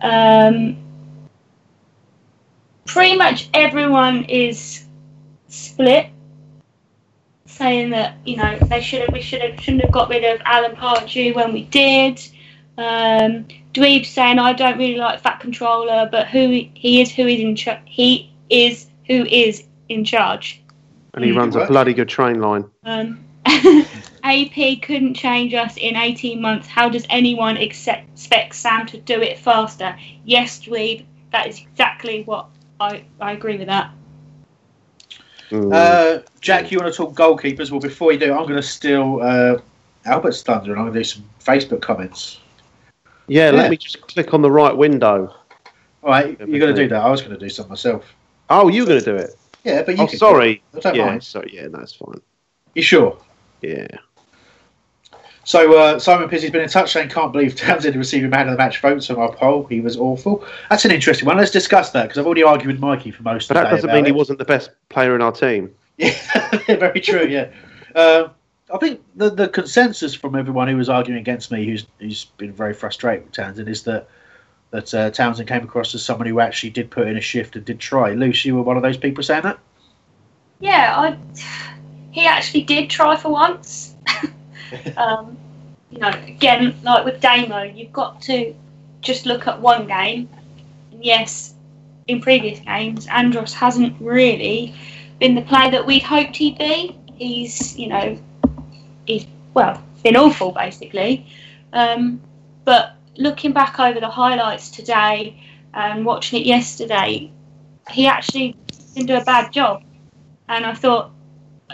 [0.00, 0.78] Um,
[2.86, 4.86] pretty much everyone is
[5.48, 6.08] split,
[7.60, 10.40] saying that you know they should have we should have shouldn't have got rid of
[10.46, 12.18] Alan Pardew when we did.
[12.78, 17.26] Um, Dweeb saying I don't really like Fat Controller, but who he, he is who
[17.26, 17.80] is in charge.
[17.84, 20.62] He is who is in charge.
[21.12, 22.64] And he runs a bloody good train line.
[22.84, 23.22] Um,
[24.24, 26.66] AP couldn't change us in 18 months.
[26.66, 29.98] How does anyone accept, expect Sam to do it faster?
[30.24, 32.48] Yes, Dweeb, that is exactly what
[32.80, 33.92] I I agree with that.
[35.52, 37.70] Uh, Jack, you want to talk goalkeepers?
[37.70, 39.58] Well, before you do, I'm going to steal uh,
[40.04, 42.40] Albert's thunder and I'm going to do some Facebook comments.
[43.26, 43.56] Yeah, Yeah.
[43.56, 45.34] let me just click on the right window.
[46.02, 47.02] All right, you're going to do that.
[47.02, 48.04] I was going to do some myself.
[48.48, 49.36] Oh, you're going to do it?
[49.64, 50.62] Yeah, but you oh, can sorry.
[50.72, 50.86] do it.
[50.86, 51.22] I don't yeah, mind.
[51.22, 51.50] sorry.
[51.52, 52.20] Yeah, that's fine.
[52.74, 53.18] You sure?
[53.60, 53.86] Yeah.
[55.44, 58.52] So uh, Simon Pizzi's been in touch saying can't believe Townsend received a man of
[58.52, 59.64] the match votes on our poll.
[59.66, 60.44] He was awful.
[60.68, 61.38] That's an interesting one.
[61.38, 63.96] Let's discuss that because I've already argued with Mikey for most But that doesn't about
[63.96, 65.74] mean he wasn't the best player in our team.
[65.96, 66.16] Yeah,
[66.66, 67.26] very true.
[67.26, 67.50] Yeah.
[67.94, 68.28] Uh,
[68.72, 72.52] I think the the consensus from everyone who was arguing against me, who's who's been
[72.52, 74.08] very frustrated with Townsend, is that
[74.70, 77.64] that uh, Townsend came across as someone who actually did put in a shift and
[77.64, 78.12] did try.
[78.12, 79.58] Lucy, you were one of those people saying that.
[80.60, 81.18] Yeah, I.
[82.12, 83.94] He actually did try for once.
[84.96, 85.36] um,
[85.90, 88.54] you know, again, like with Damo, you've got to
[89.00, 90.28] just look at one game.
[90.92, 91.54] And yes,
[92.06, 94.74] in previous games, Andros hasn't really
[95.18, 96.96] been the player that we'd hoped he'd be.
[97.14, 98.18] He's, you know,
[99.06, 101.26] he's well, been awful basically.
[101.72, 102.20] Um,
[102.64, 105.42] but looking back over the highlights today
[105.74, 107.30] and watching it yesterday,
[107.90, 108.56] he actually
[108.94, 109.82] didn't do a bad job.
[110.48, 111.12] And I thought,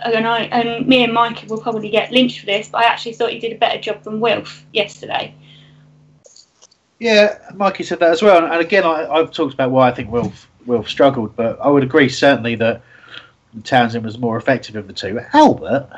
[0.04, 3.14] and I and me and Mike will probably get lynched for this, but I actually
[3.14, 5.34] thought he did a better job than Wilf yesterday.
[6.98, 8.44] Yeah, Mikey said that as well.
[8.44, 11.82] And again, I, I've talked about why I think Wilf Wilf struggled, but I would
[11.82, 12.82] agree certainly that
[13.64, 15.20] Townsend was more effective of the two.
[15.32, 15.88] Albert,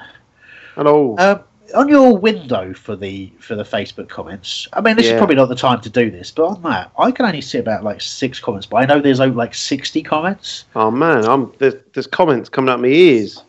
[0.74, 1.16] hello.
[1.18, 1.42] Um,
[1.74, 5.49] on your window for the for the Facebook comments, I mean, this is probably not
[5.49, 8.40] the time to do this, but on that, I can only see about like six
[8.40, 8.66] comments.
[8.66, 10.64] But I know there's over like sixty comments.
[10.74, 13.42] Oh man, I'm there's, there's comments coming out my ears.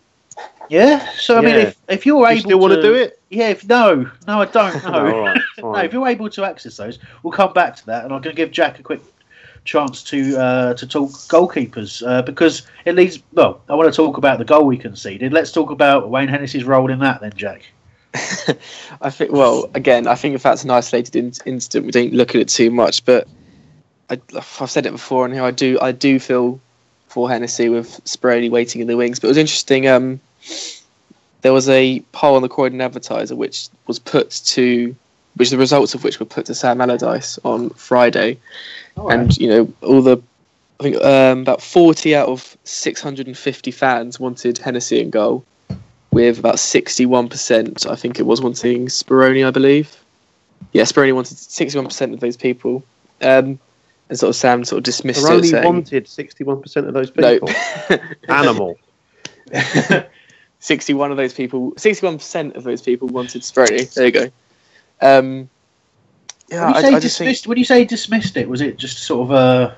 [0.70, 1.10] Yeah.
[1.18, 1.62] So I mean, Yeah.
[1.62, 3.20] if, if you're You able, still wanna do it?
[3.30, 3.50] Yeah.
[3.50, 4.84] If no, no, I don't.
[4.84, 4.90] No.
[4.92, 5.76] No, all right, no.
[5.76, 8.38] If you're able to access those, we'll come back to that, and I'm going to
[8.38, 9.02] give Jack a quick
[9.66, 13.20] chance to uh, to talk goalkeepers uh, because it leads.
[13.34, 15.34] Well, I want to talk about the goal we conceded.
[15.34, 17.64] Let's talk about Wayne Hennessey's role in that, then, Jack.
[19.02, 19.32] I think.
[19.32, 22.48] Well, again, I think if that's an isolated in- incident, we don't look at it
[22.50, 23.04] too much.
[23.06, 23.28] But
[24.10, 25.78] I, I've said it before, and here I do.
[25.82, 26.60] I do feel
[27.08, 29.20] for Hennessey with Speroni waiting in the wings.
[29.20, 29.88] But it was interesting.
[29.88, 30.20] Um,
[31.42, 34.96] there was a poll on the Croydon Advertiser which was put to,
[35.36, 38.38] which the results of which were put to Sam Allardyce on Friday,
[38.98, 40.18] and you know all the.
[40.82, 45.44] I think um, about 40 out of 650 fans wanted Hennessey in goal,
[46.12, 49.98] with about 61%, I think it was, wanting Speroni, I believe.
[50.72, 52.84] Yeah, Speroni wanted 61% of those people.
[53.22, 53.60] Um,
[54.10, 57.40] and sort of Sam sort of dismissed There it, saying, wanted 61% of those No.
[57.40, 58.00] people.
[58.30, 58.78] Animal.
[60.60, 63.94] 61 of those people, 61% of those people wanted Speroni.
[63.94, 64.32] There you go.
[65.02, 65.50] Um,
[66.50, 68.62] yeah, when you I, say I just think dismissed, when you say dismissed it, was
[68.62, 69.74] it just sort of uh,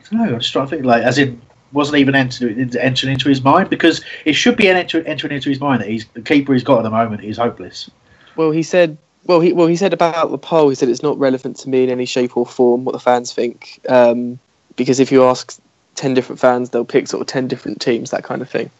[0.00, 0.34] I don't know.
[0.34, 1.40] I'm just trying to think, like, as in,
[1.72, 5.60] wasn't even entered, entering into his mind because it should be enter, entering into his
[5.60, 7.90] mind that he's the keeper he's got at the moment is hopeless.
[8.36, 8.96] Well, he said.
[9.26, 10.68] Well, he well he said about the poll.
[10.68, 13.32] He said it's not relevant to me in any shape or form what the fans
[13.32, 14.38] think, um,
[14.76, 15.58] because if you ask
[15.94, 18.70] ten different fans, they'll pick sort of ten different teams, that kind of thing.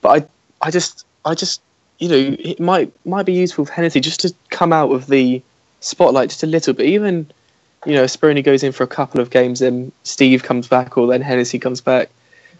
[0.00, 0.28] But I,
[0.62, 1.60] I just, I just,
[1.98, 5.42] you know, it might might be useful for Hennessey just to come out of the
[5.80, 6.86] spotlight just a little bit.
[6.86, 7.30] Even,
[7.84, 11.06] you know, Speroni goes in for a couple of games, then Steve comes back, or
[11.06, 12.10] then Hennessey comes back.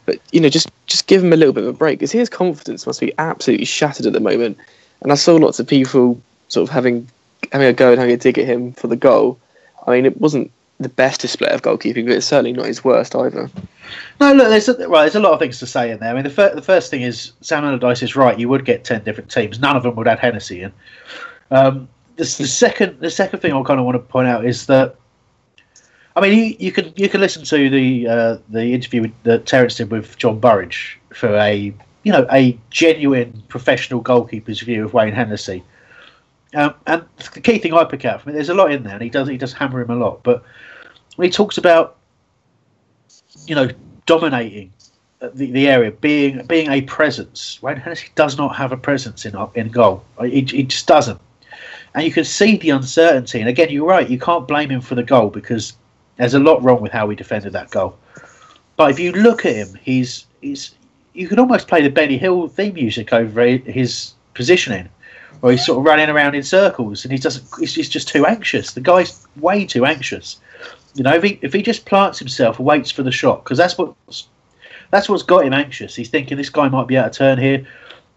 [0.05, 2.29] But you know, just just give him a little bit of a break because his
[2.29, 4.59] confidence must be absolutely shattered at the moment.
[5.01, 7.09] And I saw lots of people sort of having
[7.53, 9.39] having a go and having a dig at him for the goal.
[9.87, 10.51] I mean, it wasn't
[10.83, 13.51] the best display of goalkeeping, but it's certainly not his worst either.
[14.21, 16.11] No, look, there's a, right, there's a lot of things to say in there.
[16.11, 18.39] I mean, the, fir- the first thing is Sam Allardyce is right.
[18.39, 19.59] You would get ten different teams.
[19.59, 20.73] None of them would add Hennessey in.
[21.51, 24.67] Um, the, the second, the second thing I kind of want to point out is
[24.67, 24.97] that,
[26.15, 29.77] I mean, you, you can you can listen to the uh, the interview that Terence
[29.77, 35.15] did with John Burridge for a you know a genuine professional goalkeeper's view of Wayne
[35.15, 35.63] Hennessey.
[36.55, 38.93] Um, and the key thing I pick out from it, there's a lot in there,
[38.93, 40.23] and he does he does hammer him a lot.
[40.23, 40.45] But
[41.19, 41.97] he talks about
[43.47, 43.69] you know
[44.07, 44.73] dominating
[45.35, 49.37] the, the area, being being a presence, Wayne Hennessey does not have a presence in
[49.55, 50.05] in goal.
[50.21, 51.21] He, he just doesn't,
[51.95, 53.41] and you can see the uncertainty.
[53.41, 54.09] And again, you're right.
[54.09, 55.75] You can't blame him for the goal because
[56.17, 57.97] there's a lot wrong with how he defended that goal.
[58.77, 60.75] But if you look at him, he's he's
[61.13, 64.89] you could almost play the Benny Hill theme music over his positioning,
[65.41, 67.47] where he's sort of running around in circles and he doesn't.
[67.61, 68.73] He's just too anxious.
[68.73, 70.41] The guy's way too anxious.
[70.95, 73.59] You know, if he if he just plants himself and waits for the shot, because
[73.59, 73.95] that's what
[74.91, 75.95] that's what's got him anxious.
[75.95, 77.67] He's thinking this guy might be out of turn here,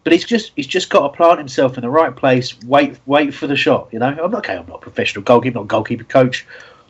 [0.04, 2.60] but he's just he's just got to plant himself in the right place.
[2.64, 3.88] Wait wait for the shot.
[3.92, 4.58] You know, I'm not okay.
[4.58, 6.46] I'm not a professional goalkeeper, not a goalkeeper coach,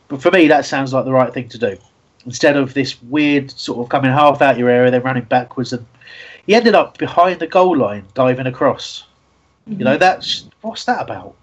[0.08, 1.78] but for me that sounds like the right thing to do.
[2.26, 5.86] instead of this weird sort of coming half out your area, then running backwards, and
[6.44, 9.04] he ended up behind the goal line diving across.
[9.66, 10.00] You know mm-hmm.
[10.00, 11.34] that's what's that about?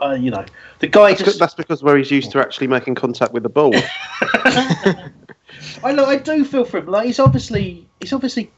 [0.00, 0.44] Uh, you know
[0.78, 1.38] the guy That's, just.
[1.38, 3.74] that's because where he's used to actually making contact with the ball.
[5.84, 6.86] I know I do feel for him.
[6.86, 8.50] Like he's obviously he's obviously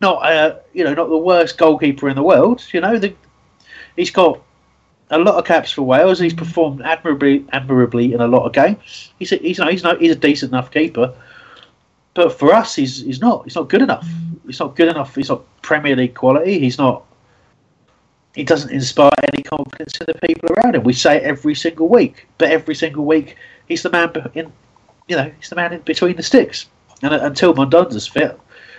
[0.00, 2.64] not uh, you know not the worst goalkeeper in the world.
[2.72, 3.14] You know the
[3.96, 4.40] he's got
[5.10, 6.18] a lot of caps for Wales.
[6.18, 9.12] He's performed admirably admirably in a lot of games.
[9.18, 11.14] He's a, he's no, he's no, he's a decent enough keeper.
[12.14, 14.08] But for us, he's he's not he's not good enough.
[14.46, 15.14] He's not good enough.
[15.14, 16.58] He's not Premier League quality.
[16.58, 17.04] He's not.
[18.34, 20.84] He doesn't inspire any confidence in the people around him.
[20.84, 23.36] We say it every single week, but every single week
[23.68, 24.52] he's the man in
[25.08, 26.66] you know, he's the man in between the sticks.
[27.02, 28.38] And uh, until Mandanda's fit,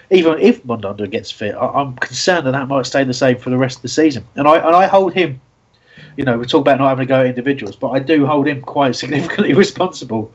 [0.10, 3.50] even if Mandanda gets fit, I, I'm concerned that that might stay the same for
[3.50, 4.26] the rest of the season.
[4.36, 5.42] And I and I hold him,
[6.18, 8.48] you know, we talk about not having to go at individuals, but I do hold
[8.48, 10.34] him quite significantly responsible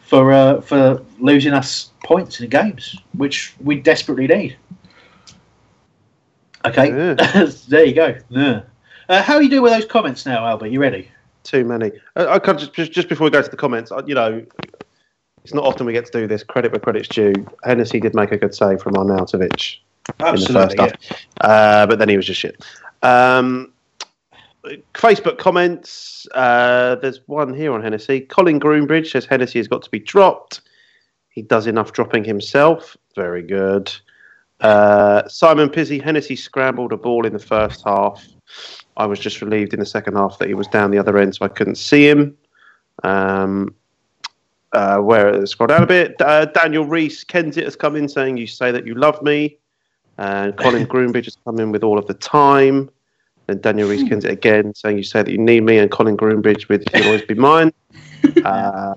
[0.00, 4.56] for uh, for losing us points in games, which we desperately need.
[6.64, 6.90] Okay,
[7.68, 8.16] there you go.
[8.28, 8.62] Yeah.
[9.08, 10.68] Uh, how are you doing with those comments now, Albert?
[10.68, 11.10] You ready?
[11.42, 11.90] Too many.
[12.16, 14.44] Uh, I can't just, just before we go to the comments, uh, you know,
[15.42, 16.42] it's not often we get to do this.
[16.42, 17.32] Credit where credit's due.
[17.64, 21.98] Hennessey did make a good save from Arnautovic in the Absolutely, first half, uh, but
[21.98, 22.62] then he was just shit.
[23.02, 23.72] Um,
[24.94, 26.26] Facebook comments.
[26.34, 28.20] Uh, there's one here on Hennessey.
[28.20, 30.60] Colin Groombridge says Hennessey has got to be dropped.
[31.30, 32.96] He does enough dropping himself.
[33.16, 33.90] Very good.
[34.60, 38.26] Uh, Simon Pizzi, Hennessey scrambled a ball in the first half.
[38.96, 41.34] I was just relieved in the second half that he was down the other end,
[41.34, 42.36] so I couldn't see him.
[43.02, 43.74] Um,
[44.72, 46.14] uh, where scroll down a bit.
[46.20, 49.56] Uh, Daniel Reese Kensit has come in saying you say that you love me,
[50.18, 52.90] and Colin Groombridge has come in with all of the time.
[53.48, 56.68] And Daniel Reese Kensit again saying you say that you need me, and Colin Groombridge
[56.68, 57.72] with you'll always be mine.
[58.44, 58.94] Uh,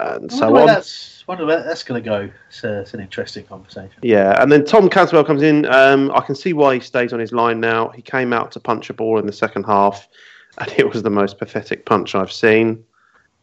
[0.00, 0.66] and so on.
[0.66, 2.30] that's wonder where that's going to go.
[2.48, 3.98] It's, uh, it's an interesting conversation.
[4.02, 5.66] Yeah, and then Tom Caswell comes in.
[5.66, 7.88] Um, I can see why he stays on his line now.
[7.90, 10.08] He came out to punch a ball in the second half,
[10.58, 12.82] and it was the most pathetic punch I've seen.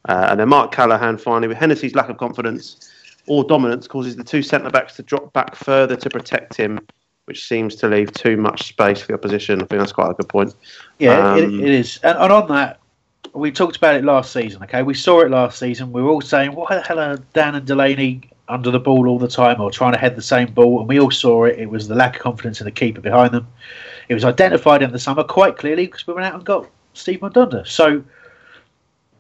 [0.10, 2.92] Uh, and then Mark Callahan finally, with Hennessey's lack of confidence
[3.28, 6.80] or dominance, causes the two centre backs to drop back further to protect him,
[7.26, 9.62] which seems to leave too much space for the opposition.
[9.62, 10.54] I think that's quite a good point.
[11.00, 12.00] Yeah, it, Um, it is.
[12.04, 12.80] And, and on that,
[13.36, 14.64] we talked about it last season.
[14.64, 15.92] Okay, we saw it last season.
[15.92, 19.20] We were all saying, "Why the hell are Dann and Delaney under the ball all
[19.20, 21.60] the time, or trying to head the same ball?" And we all saw it.
[21.60, 23.48] It was the lack of confidence in the keeper behind them.
[24.08, 27.20] It was identified in the summer quite clearly because we went out and got Steve
[27.20, 27.68] Mandanda.
[27.68, 28.04] So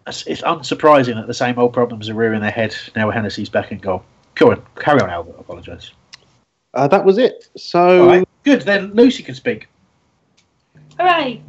[0.08, 3.10] it's, it's unsurprising that the same old problems are rearing their head now.
[3.10, 4.04] Hennessey's back in goal.
[4.36, 5.36] Go on, carry on, Albert.
[5.38, 5.92] I apologise.
[6.74, 7.50] Uh, that was it.
[7.58, 8.62] So All right, good.
[8.62, 9.68] Then Lucy can speak.
[11.00, 11.42] Hooray!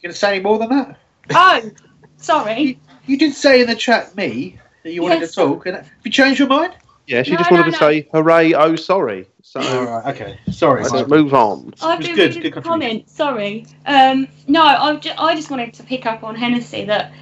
[0.00, 0.98] You going to say any more than that?
[1.34, 1.70] Oh,
[2.18, 2.78] sorry.
[3.06, 5.30] You did say in the chat me that you wanted Yes.
[5.30, 5.66] to talk.
[5.66, 6.74] And have you changed your mind?
[7.06, 7.88] yeah, she No, just no, wanted to no.
[7.88, 8.52] say, "Hooray!
[8.54, 10.14] Oh, sorry." So All right.
[10.14, 10.38] Okay.
[10.50, 10.82] Sorry.
[10.82, 11.72] let's move on.
[11.80, 13.08] I've was been good, reading good comment.
[13.08, 13.64] Sorry.
[13.86, 17.12] Um, no, I, ju- I just wanted to pick up on Hennessey that,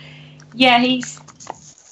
[0.55, 1.21] yeah, he's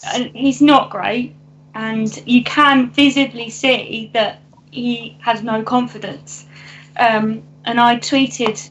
[0.06, 1.34] uh, he's not great,
[1.74, 6.46] and you can visibly see that he has no confidence.
[6.96, 8.70] Um, and I tweeted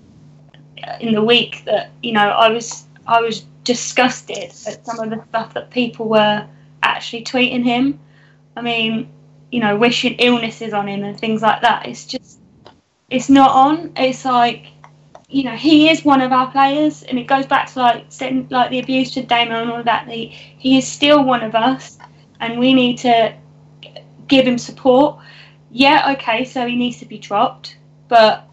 [1.00, 5.24] in the week that you know I was I was disgusted at some of the
[5.30, 6.48] stuff that people were
[6.84, 8.00] actually tweeting him.
[8.56, 9.10] I mean,
[9.52, 11.86] you know, wishing illnesses on him and things like that.
[11.86, 12.40] It's just
[13.10, 13.92] it's not on.
[13.98, 14.68] It's like,
[15.30, 18.06] you know, he is one of our players, and it goes back to like
[18.50, 20.08] like the abuse to Damon and all that.
[20.08, 21.98] He, he is still one of us,
[22.40, 23.36] and we need to
[24.28, 25.20] give him support.
[25.70, 27.78] Yeah, okay, so he needs to be dropped,
[28.08, 28.48] but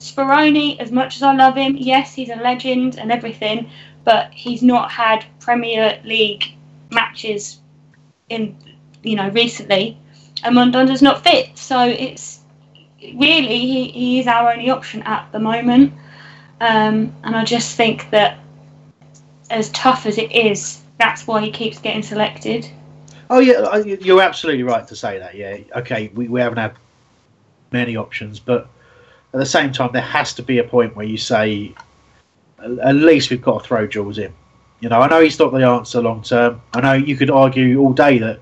[0.00, 3.70] Speroni, as much as I love him, yes, he's a legend and everything,
[4.04, 6.54] but he's not had Premier League
[6.90, 7.58] matches
[8.28, 8.56] in,
[9.02, 9.98] you know, recently,
[10.44, 12.40] and Mandanda's not fit, so it's
[13.00, 15.92] really he, he is our only option at the moment.
[16.60, 18.38] Um, and I just think that
[19.50, 22.68] as tough as it is, that's why he keeps getting selected.
[23.30, 25.34] Oh yeah, you're absolutely right to say that.
[25.34, 25.58] Yeah.
[25.76, 26.10] Okay.
[26.14, 26.74] We, we haven't had
[27.70, 28.68] many options, but
[29.32, 31.74] at the same time, there has to be a point where you say,
[32.60, 34.32] at least we've got to throw Jules in.
[34.80, 36.62] You know, I know he's not the answer long term.
[36.72, 38.40] I know you could argue all day that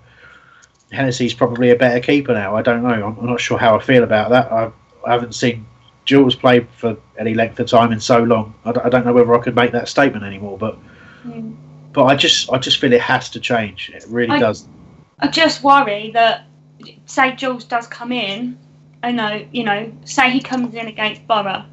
[0.93, 2.55] Hennessey's probably a better keeper now.
[2.55, 3.17] I don't know.
[3.19, 4.53] I'm, not sure how I feel about that.
[4.53, 4.71] I,
[5.07, 5.67] I haven't seen
[6.05, 8.55] Jules play for any length of time in so long.
[8.65, 10.59] I, don't- I don't know whether I could make that statement anymore.
[10.59, 10.75] But
[11.23, 11.55] hmm.
[11.93, 13.91] but I just I just feel it has to change.
[13.95, 14.69] It really I- does.
[15.19, 16.45] I just worry that,
[17.07, 18.59] say, Jules does come in,
[19.07, 21.65] I know, you know, say he comes in against Boro,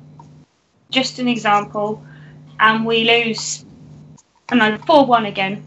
[0.91, 2.05] just an example,
[2.59, 3.65] and we lose,
[4.51, 5.63] I know, 4 1 again.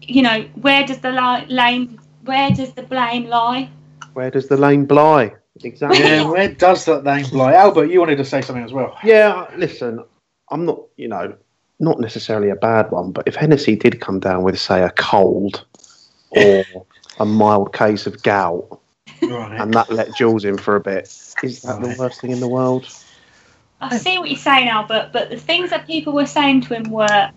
[0.00, 3.68] you know, where does the li- lane, where does the blame lie?
[4.14, 5.34] Where does the lane lie?
[5.62, 5.98] Exactly.
[5.98, 7.52] Yeah, where does that name lie?
[7.52, 8.96] Albert, you wanted to say something as well.
[9.04, 10.02] Yeah, listen,
[10.50, 11.36] I'm not, you know,
[11.80, 15.66] not necessarily a bad one, but if Hennessey did come down with, say, a cold
[16.30, 16.64] or
[17.18, 18.80] a mild case of gout,
[19.30, 19.60] Right.
[19.60, 21.04] and that let Jules in for a bit,
[21.42, 21.96] is that Right.
[21.96, 22.88] the worst thing in the world?
[23.80, 26.90] I see what you're saying, Albert, but the things that people were saying to him
[26.90, 27.30] were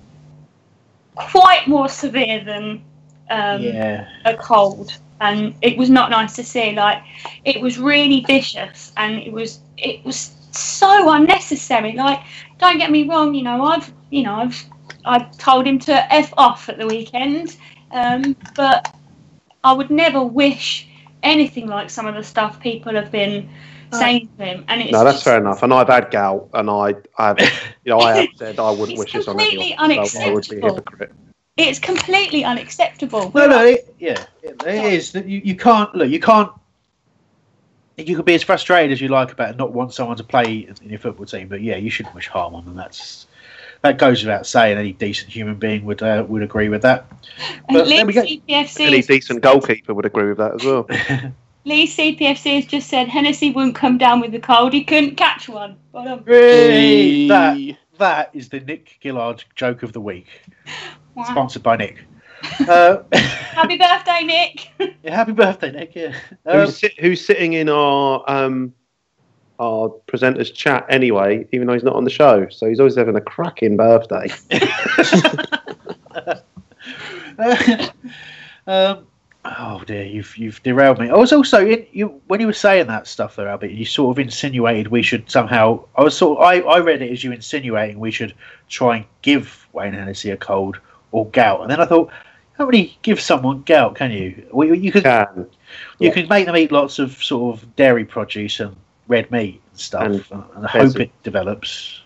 [1.15, 2.81] quite more severe than
[3.29, 4.07] um, yeah.
[4.25, 6.73] a cold, and it was not nice to see.
[6.73, 7.03] Like
[7.43, 11.93] it was really vicious, and it was it was so unnecessary.
[11.93, 12.21] Like,
[12.57, 14.65] don't get me wrong, you know, I've you know I've
[15.05, 17.57] I've told him to f off at the weekend,
[17.91, 18.93] um, but
[19.63, 20.87] I would never wish
[21.23, 23.49] anything like some of the stuff people have been
[23.91, 23.99] oh.
[23.99, 24.65] saying to him.
[24.67, 25.63] And it's No, that's just- fair enough.
[25.63, 27.39] And I've had gout, and I, I have,
[27.83, 30.05] you know, I have said I wouldn't wish this on completely anyone.
[30.05, 30.75] So I would be a unacceptable.
[30.75, 31.13] hypocrite.
[31.57, 33.31] It's completely unacceptable.
[33.35, 35.11] No, no, it, yeah, it, it is.
[35.11, 36.09] that You, you can't look.
[36.09, 36.51] You can't.
[37.97, 40.89] You could be as frustrated as you like about not want someone to play in
[40.89, 42.75] your football team, but yeah, you shouldn't wish harm on them.
[42.75, 43.27] That's
[43.81, 44.77] that goes without saying.
[44.77, 47.05] Any decent human being would uh, would agree with that.
[47.69, 48.23] But Lee there we go.
[48.23, 50.87] CPFC, Any decent goalkeeper would agree with that as well.
[51.65, 54.73] Lee CPFC has just said Hennessey wouldn't come down with the cold.
[54.73, 55.75] He couldn't catch one.
[55.91, 60.27] But That that is the Nick Gillard joke of the week,
[61.15, 61.23] wow.
[61.25, 62.03] sponsored by Nick.
[62.61, 64.69] Uh, Happy birthday, Nick.
[65.03, 65.93] yeah, happy birthday, Nick.
[65.93, 66.15] Yeah.
[66.45, 68.73] Um, who's, sit, who's sitting in our um,
[69.59, 72.47] our presenters chat anyway, even though he's not on the show.
[72.49, 74.31] So he's always having a cracking birthday.
[78.67, 79.05] um,
[79.45, 81.09] oh dear, you've you've derailed me.
[81.09, 83.71] I was also in you when you were saying that stuff there, Albert.
[83.71, 85.85] You sort of insinuated we should somehow.
[85.95, 86.39] I was sort.
[86.39, 88.33] Of, I I read it as you insinuating we should
[88.69, 90.79] try and give Wayne Hennessey a cold
[91.11, 92.11] or gout, and then I thought.
[92.57, 94.45] Can't really give someone gout, can you?
[94.51, 95.47] Well, you, you could Can.
[95.97, 98.75] you can make them eat lots of sort of dairy produce and
[99.09, 101.01] red meat and stuff, And and, and hope pheasant.
[101.01, 101.99] it develops.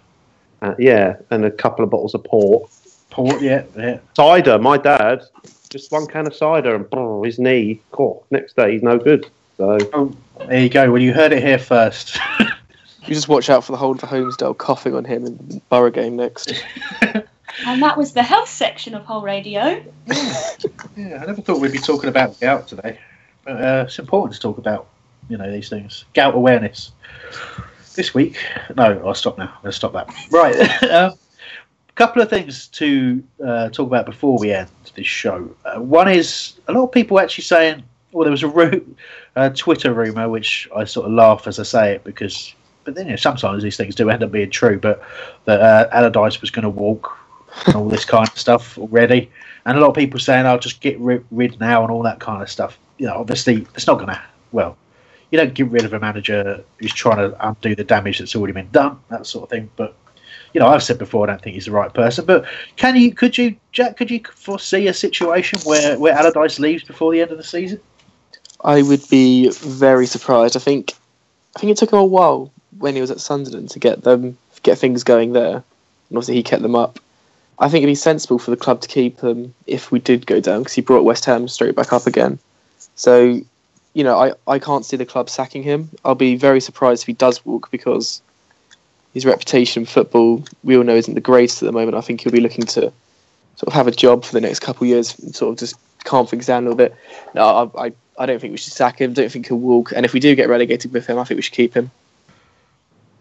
[0.64, 2.72] Uh, yeah, and a couple of bottles of port.
[3.12, 3.99] Port, yeah, yeah.
[4.16, 5.22] Cider, my dad,
[5.70, 8.26] just one can of cider and brr, his knee, cool.
[8.32, 9.30] next day he's no good.
[9.58, 10.12] So Oh,
[10.47, 10.91] there you go.
[10.91, 12.18] Well, you heard it here first.
[13.06, 15.91] You just watch out for the hold for Holmesdale coughing on him in the Boro
[15.91, 16.54] game next.
[17.01, 19.84] and that was the health section of Whole Radio.
[20.08, 22.97] Yeah, I never thought we'd be talking about gout today,
[23.43, 24.88] but uh, it's important to talk about,
[25.30, 26.05] you know, these things.
[26.13, 26.91] Gout awareness.
[27.95, 28.38] This week,
[28.76, 29.55] no, I'll stop now.
[29.63, 30.11] To stop that.
[30.32, 35.49] Right, um, a couple of things to uh, talk about before we end this show.
[35.65, 38.95] Uh, one is a lot of people actually saying, well, there was a ru-
[39.55, 42.53] Twitter rumor, which I sort of laugh as I say it because,
[42.84, 44.80] but then you know, sometimes these things do end up being true.
[44.80, 45.03] But
[45.45, 47.17] that uh, Allardyce was going to walk
[47.65, 49.30] and all this kind of stuff already.
[49.65, 52.19] And a lot of people saying, "I'll just get rid, rid now" and all that
[52.19, 52.78] kind of stuff.
[52.97, 54.21] You know, obviously, it's not going to.
[54.51, 54.78] Well,
[55.34, 58.53] you don't get rid of a manager who's trying to undo the damage that's already
[58.53, 59.67] been done, that sort of thing.
[59.75, 59.95] But
[60.53, 62.23] you know, I've said before, I don't think he's the right person.
[62.23, 66.84] But can you, could you, Jack, could you foresee a situation where where Allardyce leaves
[66.84, 67.79] before the end of the season?
[68.63, 70.55] I would be very surprised.
[70.55, 70.93] I think
[71.55, 74.38] I think it took him a while when he was at Sunderland to get them
[74.61, 75.63] get things going there, and
[76.11, 76.99] obviously he kept them up.
[77.57, 80.39] I think it'd be sensible for the club to keep him if we did go
[80.39, 82.38] down because he brought West Ham straight back up again.
[82.95, 83.41] So,
[83.93, 85.89] you know, I, I can't see the club sacking him.
[86.03, 88.21] I'll be very surprised if he does walk because
[89.13, 91.95] his reputation in football we all know isn't the greatest at the moment.
[91.95, 92.91] I think he'll be looking to
[93.55, 95.75] sort of have a job for the next couple of years and sort of just
[96.03, 96.95] calm things down a little bit.
[97.35, 99.13] No, I, I, I don't think we should sack him.
[99.13, 99.93] Don't think he'll walk.
[99.95, 101.91] And if we do get relegated with him, I think we should keep him.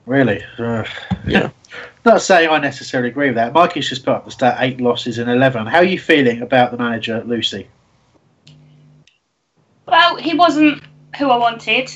[0.07, 0.43] Really?
[0.59, 0.85] Uh,
[1.27, 1.51] Yeah.
[2.05, 3.53] Not saying I necessarily agree with that.
[3.53, 5.67] Mikey's just put up the stat eight losses in 11.
[5.69, 7.69] How are you feeling about the manager, Lucy?
[9.93, 10.83] Well, he wasn't
[11.19, 11.91] who I wanted.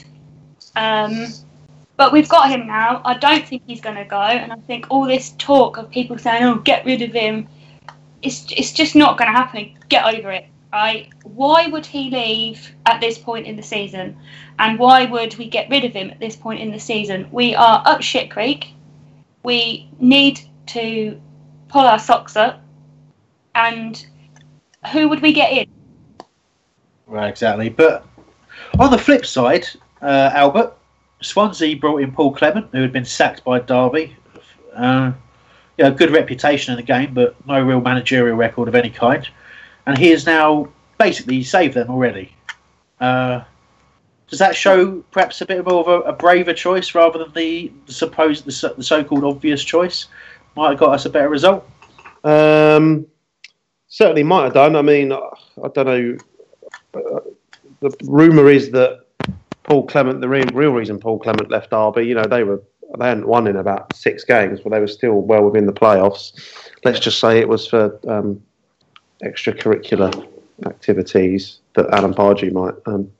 [0.76, 1.28] Um,
[1.96, 3.00] but we've got him now.
[3.06, 4.20] I don't think he's going to go.
[4.20, 7.48] And I think all this talk of people saying, oh, get rid of him,
[8.20, 9.78] it's, it's just not going to happen.
[9.88, 10.44] Get over it,
[10.74, 11.08] right?
[11.22, 14.18] Why would he leave at this point in the season?
[14.58, 17.26] And why would we get rid of him at this point in the season?
[17.32, 18.74] We are up shit creek.
[19.42, 21.18] We need to
[21.68, 22.60] pull our socks up.
[23.54, 24.06] And
[24.92, 25.75] who would we get in?
[27.06, 27.68] Right, exactly.
[27.68, 28.04] But
[28.78, 29.66] on the flip side,
[30.02, 30.76] uh, Albert,
[31.20, 34.16] Swansea brought in Paul Clement, who had been sacked by Derby.
[34.74, 35.12] Uh,
[35.78, 39.28] good reputation in the game, but no real managerial record of any kind.
[39.86, 42.34] And he has now basically saved them already.
[43.00, 43.42] Uh,
[44.28, 47.72] does that show perhaps a bit more of a, a braver choice rather than the,
[47.86, 50.06] the supposed the, so- the so-called obvious choice?
[50.56, 51.68] Might have got us a better result.
[52.24, 53.06] Um,
[53.88, 54.74] certainly might have done.
[54.74, 56.18] I mean, I don't know.
[57.80, 59.04] The rumor is that
[59.64, 62.62] Paul Clement, the real, real reason Paul Clement left Derby, you know, they were
[62.98, 66.32] they hadn't won in about six games, but they were still well within the playoffs.
[66.84, 68.40] Let's just say it was for um,
[69.24, 70.26] extracurricular
[70.64, 73.10] activities that Alan Pardew might um,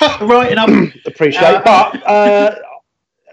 [0.26, 0.68] right up
[1.06, 1.42] appreciate.
[1.44, 2.54] Uh, but uh,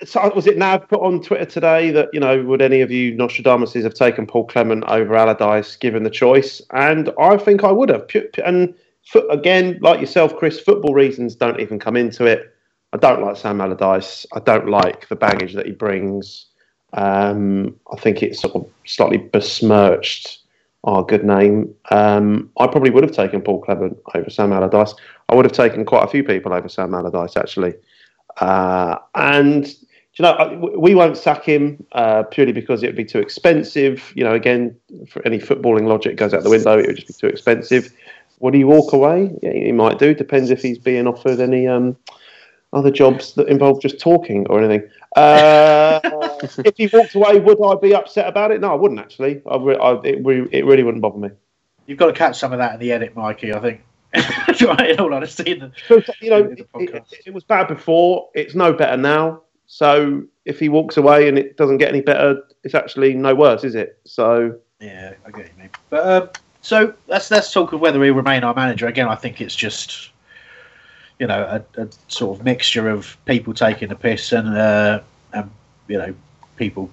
[0.04, 3.16] so was it now put on Twitter today that you know would any of you
[3.16, 6.62] Nostradamuses have taken Paul Clement over Allardyce given the choice?
[6.72, 8.08] And I think I would have.
[8.44, 8.76] And
[9.06, 12.56] fo- again, like yourself, Chris, football reasons don't even come into it.
[12.94, 14.26] I don't like Sam Allardyce.
[14.34, 16.48] I don't like the baggage that he brings.
[16.94, 20.40] Um, I think it's sort of slightly besmirched
[20.84, 21.74] our good name.
[21.90, 24.94] Um, I probably would have taken Paul Clement over Sam Allardyce.
[25.30, 27.76] I would have taken quite a few people over Sam Allardyce, actually.
[28.38, 29.68] Uh, and
[30.16, 34.12] you know, we won't sack him uh, purely because it would be too expensive.
[34.16, 34.76] You know, again,
[35.08, 36.78] for any footballing logic goes out the window.
[36.78, 37.94] It would just be too expensive.
[38.42, 39.32] Would he walk away?
[39.44, 40.14] Yeah, he might do.
[40.16, 41.96] Depends if he's being offered any um,
[42.74, 44.90] other jobs that involve just talking or anything.
[45.16, 46.00] Uh,
[46.66, 48.60] if he walked away, would I be upset about it?
[48.60, 49.42] No, I wouldn't actually.
[49.46, 51.30] I, I, it, re- it really wouldn't bother me.
[51.86, 53.54] You've got to catch some of that in the edit, Mikey.
[53.54, 53.82] I think.
[54.14, 58.30] in all honesty, in the- So, you know, it, it, it was bad before.
[58.34, 59.44] It's no better now.
[59.68, 63.64] So if he walks away and it doesn't get any better, it's actually no worse,
[63.64, 64.00] is it?
[64.06, 65.70] So Yeah, I get you mean.
[65.90, 66.30] But um,
[66.62, 69.08] so let's let's talk of whether he remain our manager again.
[69.08, 70.12] I think it's just
[71.20, 75.02] you know a, a sort of mixture of people taking the piss and uh,
[75.34, 75.50] and
[75.88, 76.14] you know
[76.58, 76.90] people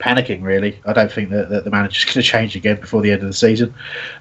[0.00, 0.42] panicking.
[0.42, 3.22] Really, I don't think that, that the manager's going to change again before the end
[3.22, 3.72] of the season.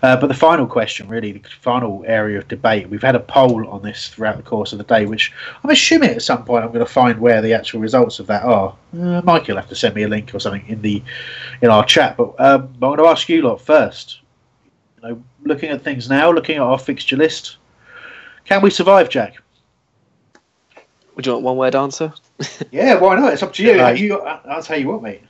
[0.04, 2.88] Uh, but the final question, really, the final area of debate.
[2.88, 5.34] We've had a poll on this throughout the course of the day, which
[5.64, 8.44] I'm assuming at some point I'm going to find where the actual results of that
[8.44, 8.76] are.
[8.96, 11.02] Uh, Mike will have to send me a link or something in the
[11.64, 12.16] in our chat.
[12.16, 14.20] But um, I'm going to ask you lot first.
[15.04, 17.58] You know, looking at things now, looking at our fixture list,
[18.46, 19.36] can we survive, Jack?
[21.16, 22.14] Would you want one word answer?
[22.72, 23.32] Yeah, why not?
[23.32, 23.78] It's up to you.
[23.78, 23.90] No.
[23.90, 25.22] you I'll tell you what, mate.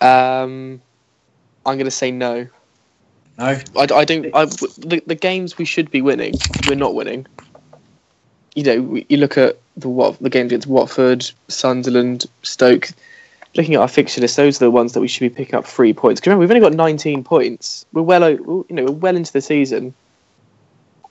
[0.00, 0.80] Um,
[1.66, 2.46] I'm going to say no.
[3.36, 4.26] No, I, I don't.
[4.34, 6.34] I, the, the games we should be winning,
[6.68, 7.26] we're not winning.
[8.54, 12.88] You know, you look at the what the games against Watford, Sunderland, Stoke.
[13.56, 15.66] Looking at our fixture list, those are the ones that we should be picking up
[15.66, 16.20] three points.
[16.20, 17.84] 'Cause remember, we've only got 19 points.
[17.92, 19.92] We're well, you know, we're well into the season,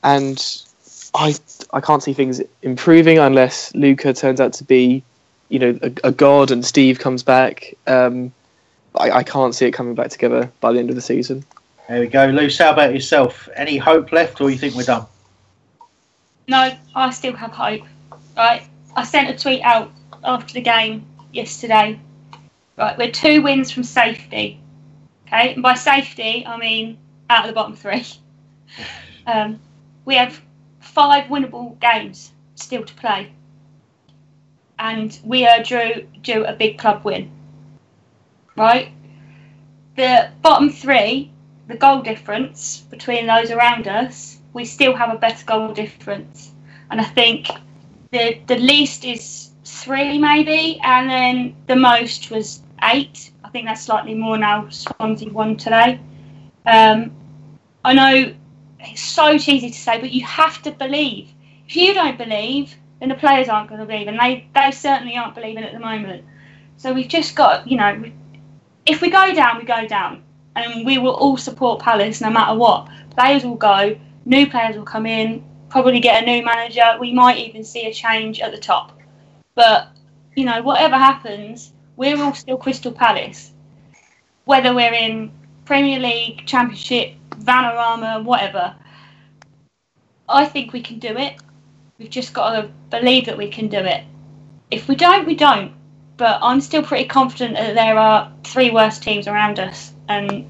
[0.03, 0.41] and
[1.13, 1.35] I
[1.73, 5.03] I can't see things improving unless Luka turns out to be,
[5.49, 7.73] you know, a, a god and Steve comes back.
[7.87, 8.31] Um,
[8.95, 11.43] I, I can't see it coming back together by the end of the season.
[11.87, 12.25] There we go.
[12.27, 13.49] Luce, how about yourself?
[13.55, 15.05] Any hope left, or you think we're done?
[16.47, 17.81] No, I still have hope.
[18.37, 18.63] Right,
[18.95, 19.91] I sent a tweet out
[20.23, 21.99] after the game yesterday.
[22.79, 24.57] Right, we're two wins from safety.
[25.27, 26.97] Okay, and by safety I mean
[27.29, 28.05] out of the bottom three.
[29.27, 29.59] Um,
[30.05, 30.41] we have
[30.79, 33.31] five winnable games still to play,
[34.79, 37.29] and we are due due a big club win.
[38.55, 38.91] Right,
[39.97, 41.31] the bottom three,
[41.67, 46.53] the goal difference between those around us, we still have a better goal difference,
[46.89, 47.49] and I think
[48.11, 53.31] the the least is three maybe, and then the most was eight.
[53.43, 54.69] I think that's slightly more now.
[54.69, 55.99] Swansea won today.
[56.65, 57.11] Um,
[57.83, 58.35] I know
[58.79, 61.29] it's so cheesy to say, but you have to believe.
[61.67, 65.15] If you don't believe, then the players aren't going to believe, and they they certainly
[65.15, 66.25] aren't believing at the moment.
[66.77, 68.03] So we've just got, you know,
[68.85, 70.23] if we go down, we go down,
[70.55, 72.89] and we will all support Palace no matter what.
[73.15, 76.97] Players will go, new players will come in, probably get a new manager.
[76.99, 78.97] We might even see a change at the top.
[79.55, 79.89] But
[80.35, 83.51] you know, whatever happens, we're all still Crystal Palace.
[84.45, 85.31] Whether we're in
[85.65, 88.73] Premier League, Championship, Vanarama, whatever.
[90.29, 91.35] I think we can do it.
[91.97, 94.05] We've just got to believe that we can do it.
[94.71, 95.73] If we don't, we don't.
[96.15, 100.49] But I'm still pretty confident that there are three worst teams around us, and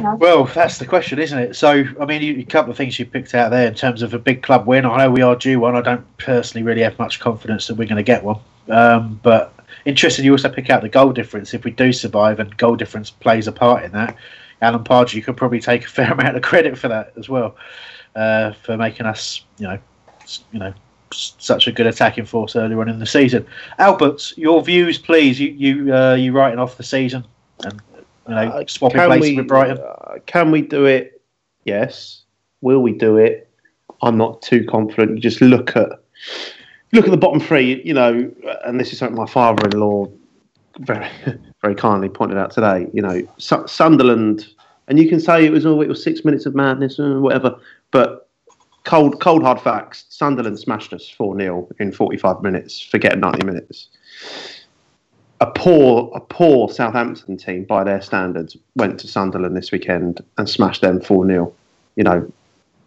[0.00, 1.56] Well, that's the question, isn't it?
[1.56, 4.14] So, I mean, you, a couple of things you picked out there in terms of
[4.14, 4.86] a big club win.
[4.86, 5.76] I know we are due one.
[5.76, 8.40] I don't personally really have much confidence that we're going to get one.
[8.68, 9.57] Um, but
[9.88, 11.54] interesting, you also pick out the goal difference.
[11.54, 14.16] If we do survive and goal difference plays a part in that,
[14.60, 17.56] Alan Pardew you could probably take a fair amount of credit for that as well,
[18.14, 19.78] uh, for making us, you know,
[20.52, 20.72] you know,
[21.12, 23.46] such a good attacking force earlier on in the season.
[23.78, 25.40] Albert, your views, please.
[25.40, 27.24] You you uh, you writing off the season
[27.64, 27.80] and
[28.28, 29.78] you know swapping Uh, can places we- with Brighton.
[29.78, 31.22] uh, can we do it?
[31.64, 32.22] Yes.
[32.60, 33.48] Will we do it?
[34.02, 35.12] I'm not too confident.
[35.16, 35.88] You just look at
[36.92, 37.82] look at the bottom three.
[37.84, 38.30] You know,
[38.64, 40.06] and this is something my father-in-law
[40.80, 41.08] very
[41.62, 42.86] very kindly pointed out today.
[42.92, 44.46] You know, Su- Sunderland
[44.88, 47.56] And you can say it was oh, it was six minutes of madness or whatever,
[47.90, 48.28] but
[48.84, 50.06] cold, cold hard facts.
[50.08, 52.80] Sunderland smashed us four 0 in forty five minutes.
[52.80, 53.88] Forget ninety minutes.
[55.40, 60.48] A poor, a poor Southampton team by their standards went to Sunderland this weekend and
[60.48, 61.52] smashed them four 0
[61.94, 62.32] You know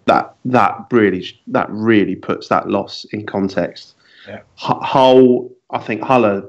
[0.06, 3.95] that that really that really puts that loss in context.
[4.28, 4.41] Yeah.
[4.56, 6.44] Hull, I think Hull are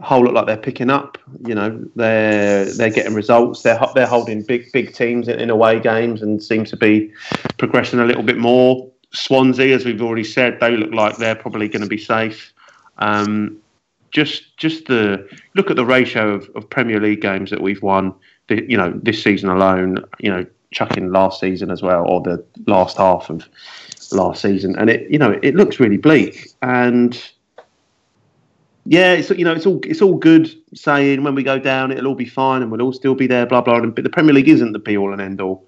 [0.00, 1.18] Hull look like they're picking up.
[1.46, 3.62] You know, they're they're getting results.
[3.62, 7.12] They're they're holding big big teams in, in away games and seem to be
[7.58, 8.90] progressing a little bit more.
[9.12, 12.52] Swansea, as we've already said, they look like they're probably going to be safe.
[12.98, 13.58] Um,
[14.10, 18.14] just just the look at the ratio of, of Premier League games that we've won.
[18.48, 20.04] The, you know, this season alone.
[20.18, 23.48] You know, chucking last season as well, or the last half of
[24.12, 27.34] last season, and it you know it looks really bleak and
[28.86, 32.08] yeah, it's you know it's all it's all good saying when we go down it'll
[32.08, 33.80] all be fine and we'll all still be there, blah blah.
[33.80, 33.90] Blah.
[33.90, 35.66] But the Premier League isn't the be all and end all.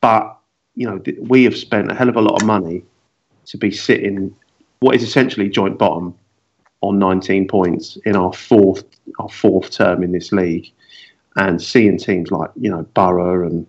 [0.00, 0.36] But
[0.74, 2.82] you know we have spent a hell of a lot of money
[3.46, 4.34] to be sitting
[4.80, 6.14] what is essentially joint bottom
[6.80, 8.84] on 19 points in our fourth
[9.20, 10.68] our fourth term in this league,
[11.36, 13.64] and seeing teams like you know Boro and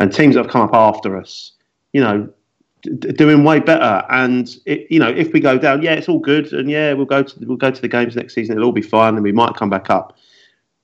[0.00, 1.52] and teams that have come up after us,
[1.92, 2.28] you know,
[2.98, 4.04] doing way better.
[4.10, 7.06] And it, you know, if we go down, yeah, it's all good, and yeah, we'll
[7.06, 8.56] go to we'll go to the games next season.
[8.56, 10.16] It'll all be fine, and we might come back up.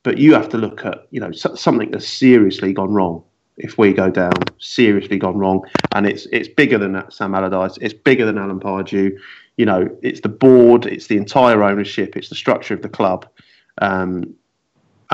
[0.02, 3.22] But you have to look at you know something that's seriously gone wrong.
[3.56, 5.64] If we go down, seriously gone wrong,
[5.94, 7.12] and it's it's bigger than that.
[7.12, 9.16] Sam Allardyce, it's bigger than Alan Pardew.
[9.56, 13.28] You know, it's the board, it's the entire ownership, it's the structure of the club.
[13.80, 14.34] Um,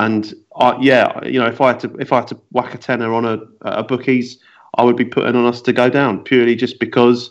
[0.01, 2.77] and I, yeah, you know, if I had to if I had to whack a
[2.77, 4.39] tenner on a, a bookies,
[4.75, 7.29] I would be putting on us to go down purely just because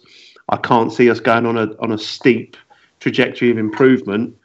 [0.51, 2.57] I can't see us going on a on a steep
[3.01, 4.37] trajectory of improvement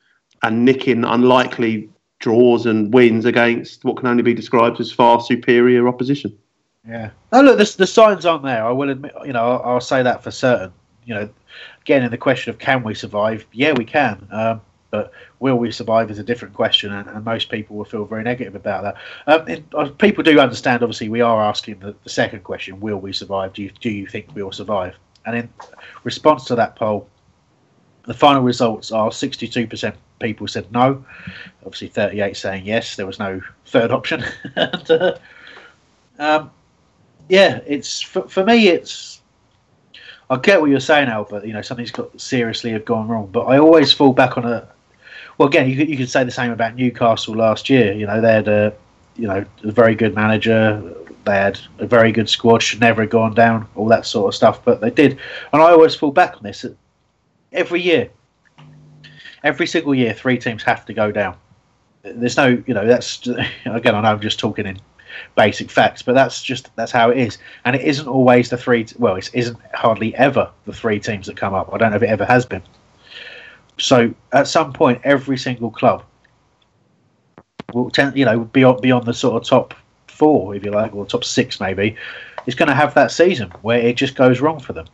[0.41, 1.87] and nicking unlikely
[2.19, 6.35] draws and wins against what can only be described as far superior opposition.
[6.87, 7.11] Yeah.
[7.31, 8.65] No, look, the, the signs aren't there.
[8.65, 10.71] I will admit, you know, I'll, I'll, say that for certain.
[11.03, 11.29] You know,
[11.81, 13.45] again, in the question of can we survive?
[13.51, 14.27] Yeah, we can.
[14.31, 18.05] Um, but will we survive is a different question, and, and most people will feel
[18.05, 18.95] very negative about that.
[19.27, 22.97] Um, it, uh, people do understand, obviously, we are asking the, the, second question: Will
[22.97, 23.53] we survive?
[23.53, 24.95] Do you, do you think we will survive?
[25.25, 25.49] And in
[26.03, 27.09] response to that poll,
[28.03, 31.03] the final results are 62% people said no,
[31.65, 32.95] obviously 38 saying yes.
[32.95, 34.23] There was no third option.
[34.55, 35.17] and, uh,
[36.19, 36.51] um,
[37.27, 39.21] yeah, it's for, for me, it's
[40.29, 41.45] I get what you're saying, Albert.
[41.45, 44.67] You know, something's got seriously have gone wrong, but I always fall back on a
[45.37, 47.93] well, again, you, you could say the same about Newcastle last year.
[47.93, 48.73] You know, they had a,
[49.15, 50.95] you know, a very good manager.
[51.25, 52.61] They had a very good squad.
[52.61, 53.67] Should never have gone down.
[53.75, 55.19] All that sort of stuff, but they did.
[55.51, 56.65] And I always fall back on this
[57.51, 58.09] every year.
[59.43, 61.37] Every single year, three teams have to go down.
[62.03, 63.27] There's no, you know, that's
[63.65, 63.95] again.
[63.95, 64.79] I know I'm just talking in
[65.35, 67.37] basic facts, but that's just that's how it is.
[67.65, 68.85] And it isn't always the three.
[68.97, 71.73] Well, it isn't hardly ever the three teams that come up.
[71.73, 72.63] I don't know if it ever has been.
[73.77, 76.03] So at some point, every single club
[77.73, 79.73] will tend, you know, beyond beyond the sort of top
[80.07, 81.95] four, if you like, or top six maybe,
[82.45, 84.87] is going to have that season where it just goes wrong for them.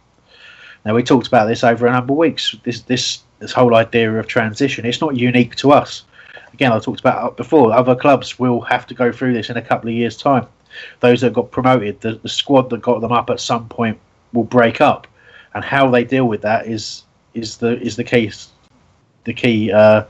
[0.84, 2.56] Now we talked about this over a number of weeks.
[2.64, 4.86] This this this whole idea of transition.
[4.86, 6.06] It's not unique to us.
[6.54, 7.74] Again, I talked about it before.
[7.74, 10.48] Other clubs will have to go through this in a couple of years' time.
[11.00, 14.00] Those that got promoted, the, the squad that got them up at some point
[14.34, 15.08] will break up,
[15.54, 17.04] and how they deal with that is
[17.34, 18.50] is the is the case
[19.24, 19.72] the key.
[19.72, 20.04] Uh,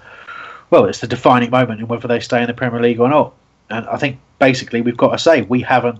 [0.69, 3.33] well, it's the defining moment in whether they stay in the Premier League or not.
[3.69, 5.99] And I think basically we've got to say we haven't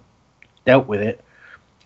[0.66, 1.24] dealt with it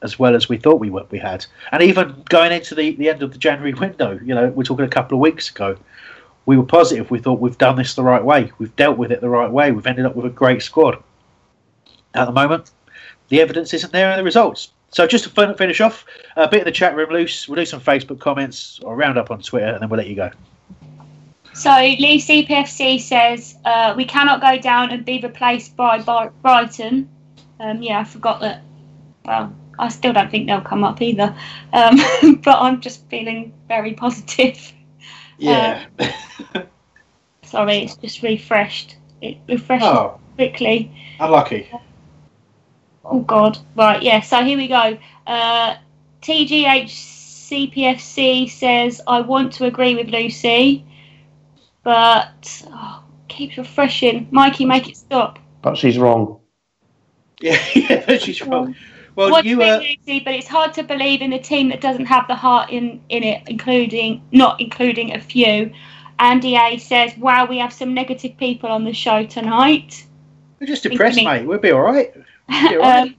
[0.01, 1.45] as well as we thought we were, we had.
[1.71, 4.85] And even going into the, the end of the January window, you know, we're talking
[4.85, 5.77] a couple of weeks ago,
[6.45, 7.09] we were positive.
[7.09, 8.51] We thought we've done this the right way.
[8.59, 9.71] We've dealt with it the right way.
[9.71, 11.01] We've ended up with a great squad.
[12.13, 12.71] At the moment,
[13.29, 14.71] the evidence isn't there in the results.
[14.91, 17.47] So just to finish off, a bit of the chat room loose.
[17.47, 20.15] We'll do some Facebook comments or round up on Twitter, and then we'll let you
[20.15, 20.29] go.
[21.55, 25.99] So Lee CPFC says uh, we cannot go down and be replaced by
[26.41, 27.09] Brighton.
[27.61, 28.61] Um, yeah, I forgot that.
[29.23, 31.33] Well, I still don't think they'll come up either.
[31.71, 31.97] Um,
[32.43, 34.73] but I'm just feeling very positive.
[35.37, 35.85] Yeah.
[35.97, 36.63] Uh,
[37.43, 38.97] sorry, it's just refreshed.
[39.21, 40.91] It refreshed oh, quickly.
[41.21, 41.71] Unlucky.
[43.05, 43.57] Oh God!
[43.77, 44.19] Right, yeah.
[44.19, 44.97] So here we go.
[45.25, 45.75] Uh,
[46.21, 46.89] TGH
[47.47, 50.85] CPFC says I want to agree with Lucy
[51.85, 54.27] but oh, keeps refreshing.
[54.31, 55.39] Mikey, make it stop.
[55.61, 56.41] But she's wrong.
[57.39, 58.75] Yeah, yeah she's wrong.
[59.15, 59.77] Well, What's you uh...
[59.77, 63.01] Lucy, but it's hard to believe in a team that doesn't have the heart in,
[63.07, 65.71] in it, including not including a few.
[66.19, 70.05] Andy A says, "Wow, we have some negative people on the show tonight."
[70.59, 71.45] We're just depressed, mate.
[71.45, 72.13] We'll be all right.
[72.13, 73.01] Be all right.
[73.03, 73.15] um,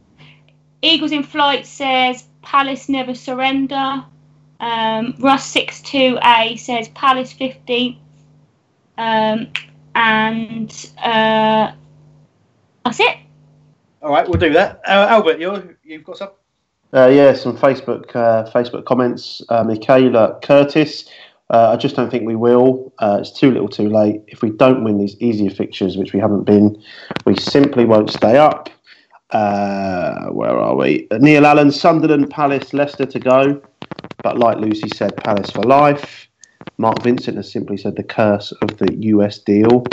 [0.83, 4.05] Eagles in Flight says Palace never surrender.
[4.59, 7.99] Um, Russ62A says Palace 15th.
[8.99, 9.49] Um,
[9.95, 11.73] and uh,
[12.85, 13.17] that's it.
[14.03, 14.81] All right, we'll do that.
[14.87, 16.31] Uh, Albert, you you've got some.
[16.95, 19.43] Uh, yeah, some Facebook uh, Facebook comments.
[19.49, 21.09] Uh, Michaela Curtis.
[21.51, 22.93] Uh, I just don't think we will.
[22.99, 24.23] Uh, it's too little, too late.
[24.27, 26.83] If we don't win these easier fixtures, which we haven't been,
[27.25, 28.69] we simply won't stay up.
[29.31, 31.07] Uh, where are we?
[31.13, 33.63] Neil Allen, Sunderland, Palace, Leicester to go.
[34.23, 36.29] But like Lucy said, Palace for life.
[36.79, 39.85] Mark Vincent has simply said the curse of the US deal.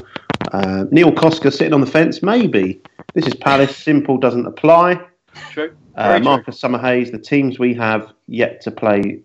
[0.51, 2.81] Uh, Neil Koska sitting on the fence, maybe.
[3.13, 4.99] This is Palace, simple doesn't apply.
[5.51, 5.75] True.
[5.95, 9.19] Uh, Marcus Summerhays, the teams we have yet to play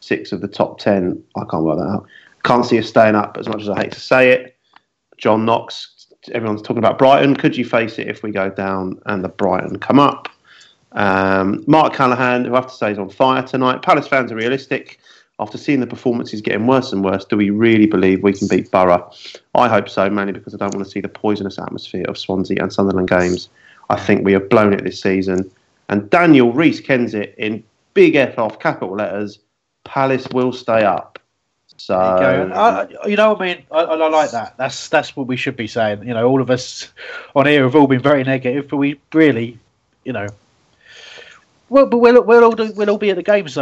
[0.00, 1.22] six of the top ten.
[1.36, 2.06] I can't work that out.
[2.44, 4.56] Can't see us staying up as much as I hate to say it.
[5.16, 7.36] John Knox, everyone's talking about Brighton.
[7.36, 10.28] Could you face it if we go down and the Brighton come up?
[10.92, 13.82] Um, Mark Callahan, who I have to say is on fire tonight.
[13.82, 15.00] Palace fans are realistic.
[15.40, 18.70] After seeing the performances getting worse and worse, do we really believe we can beat
[18.70, 19.10] Boro?
[19.54, 22.62] I hope so, mainly because I don't want to see the poisonous atmosphere of Swansea
[22.62, 23.48] and Sunderland games.
[23.90, 25.50] I think we have blown it this season.
[25.88, 29.40] And Daniel Reese Kensit in big F off capital letters,
[29.84, 31.18] Palace will stay up.
[31.76, 32.52] So you.
[32.52, 33.64] I, you know what I mean?
[33.70, 34.56] I, I like that.
[34.56, 36.06] That's that's what we should be saying.
[36.06, 36.92] You know, all of us
[37.34, 39.58] on here have all been very negative, but we really,
[40.04, 40.28] you know,
[41.68, 43.58] well, but we'll we'll all do, we'll all be at the games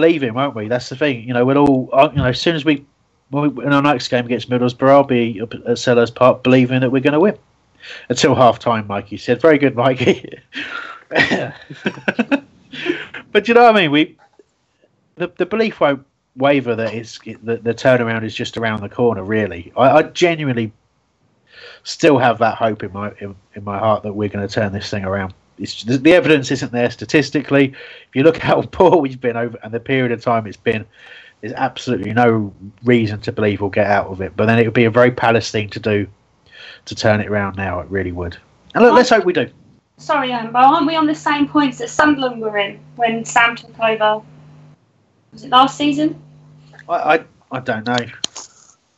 [0.00, 0.68] though, him, won't we?
[0.68, 1.26] That's the thing.
[1.26, 2.84] You know, we'll all uh, you know as soon as we
[3.30, 6.90] when we in our next game against Middlesbrough, I'll be at Selhurst Park believing that
[6.90, 7.38] we're going to win
[8.08, 8.86] until half time.
[8.86, 10.38] Mikey said, "Very good, Mikey."
[11.08, 11.54] but
[13.48, 13.90] you know what I mean?
[13.90, 14.16] We
[15.16, 16.04] the the belief won't
[16.36, 19.24] waver that it's the, the turnaround is just around the corner.
[19.24, 20.72] Really, I, I genuinely
[21.84, 24.72] still have that hope in my in, in my heart that we're going to turn
[24.72, 25.34] this thing around.
[25.58, 27.68] It's, the, the evidence isn't there statistically.
[28.08, 30.84] If you look how poor we've been over and the period of time it's been,
[31.40, 32.54] there's absolutely no
[32.84, 34.34] reason to believe we'll get out of it.
[34.36, 36.06] But then it would be a very Palace thing to do
[36.86, 37.80] to turn it around now.
[37.80, 38.36] It really would.
[38.74, 39.48] And look, let's hope we do.
[39.96, 43.78] Sorry, Amber, aren't we on the same points that Sunderland were in when Sam took
[43.78, 44.22] over?
[45.32, 46.20] Was it last season?
[46.88, 47.98] I I, I don't know.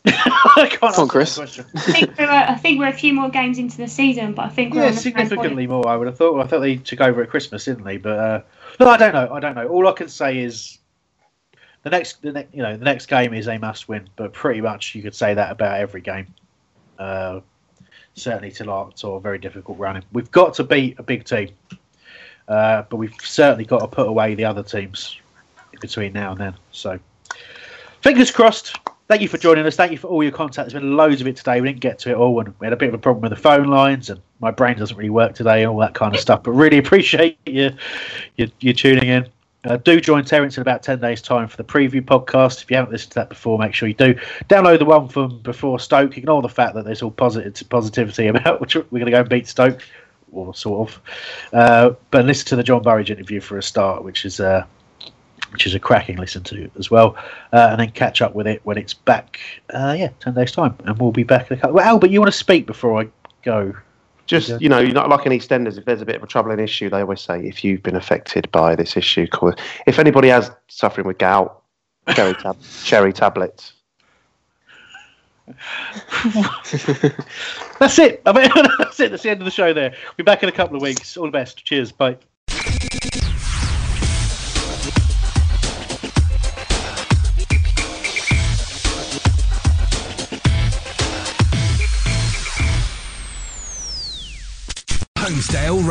[0.57, 1.35] I can't Come on, answer Chris.
[1.35, 1.67] that question.
[1.75, 4.49] I think, we're, I think we're a few more games into the season, but I
[4.49, 5.87] think we're Yeah, on the same significantly more.
[5.89, 6.35] I would have thought.
[6.35, 7.97] Well, I thought they took over at Christmas, didn't they?
[7.97, 8.41] But uh,
[8.79, 9.29] no, I don't know.
[9.33, 9.67] I don't know.
[9.67, 10.79] All I can say is
[11.83, 14.09] the next, the ne- you know, the next game is a must-win.
[14.15, 16.33] But pretty much you could say that about every game.
[16.99, 17.41] Uh,
[18.15, 20.03] certainly to our to a very difficult running.
[20.13, 21.51] We've got to beat a big team,
[22.49, 25.19] uh, but we've certainly got to put away the other teams
[25.81, 26.55] between now and then.
[26.71, 26.99] So
[28.03, 28.77] fingers crossed.
[29.09, 29.77] Thank you for joining us.
[29.77, 30.69] Thank you for all your contact.
[30.69, 31.61] There's been loads of it today.
[31.61, 33.31] We didn't get to it all, and we had a bit of a problem with
[33.31, 36.21] the phone lines, and my brain doesn't really work today, and all that kind of
[36.21, 36.43] stuff.
[36.43, 37.71] But really appreciate you
[38.37, 39.29] you, you tuning in.
[39.65, 42.63] Uh, do join Terence in about 10 days' time for the preview podcast.
[42.63, 44.15] If you haven't listened to that before, make sure you do.
[44.49, 46.17] Download the one from before Stoke.
[46.17, 49.29] Ignore the fact that there's all positive positivity about which we're going to go and
[49.29, 49.83] beat Stoke,
[50.33, 51.01] or sort of.
[51.53, 54.65] Uh, but listen to the John Burridge interview for a start, which is uh,
[55.57, 57.17] which is a cracking listen to as well.
[57.51, 59.41] Uh, and then catch up with it when it's back,
[59.73, 60.77] uh, yeah, 10 days' time.
[60.85, 61.77] And we'll be back in a couple.
[61.77, 63.09] Well, Albert, you want to speak before I
[63.43, 63.73] go?
[64.27, 65.79] Just you know, you're not like in EastEnders.
[65.79, 68.51] If there's a bit of a troubling issue, they always say if you've been affected
[68.53, 69.55] by this issue, call.
[69.87, 71.63] If anybody has suffering with gout,
[72.11, 73.73] cherry tab, cherry tablets.
[77.79, 78.21] That's it.
[78.27, 79.11] I mean, that's it.
[79.11, 79.91] That's the end of the show there.
[79.91, 81.17] We'll be back in a couple of weeks.
[81.17, 81.65] All the best.
[81.65, 81.93] Cheers.
[81.93, 82.19] Bye.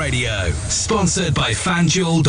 [0.06, 2.26] Radio, sponsored by FanDuel.co.uk.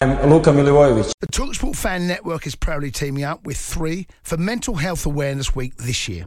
[0.00, 1.12] I'm Luka Milivojevic.
[1.20, 5.76] The Talksport Fan Network is proudly teaming up with three for Mental Health Awareness Week
[5.76, 6.26] this year.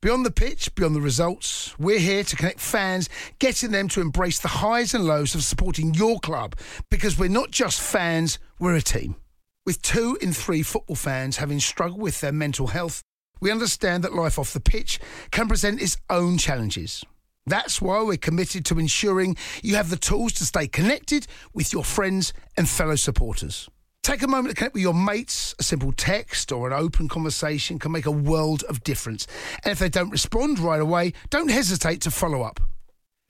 [0.00, 3.08] Beyond the pitch, beyond the results, we're here to connect fans,
[3.40, 6.54] getting them to embrace the highs and lows of supporting your club
[6.88, 9.16] because we're not just fans, we're a team.
[9.64, 13.02] With two in three football fans having struggled with their mental health,
[13.40, 14.98] we understand that life off the pitch
[15.30, 17.04] can present its own challenges.
[17.46, 21.84] That's why we're committed to ensuring you have the tools to stay connected with your
[21.84, 23.68] friends and fellow supporters.
[24.02, 25.54] Take a moment to connect with your mates.
[25.58, 29.26] A simple text or an open conversation can make a world of difference.
[29.64, 32.60] And if they don't respond right away, don't hesitate to follow up.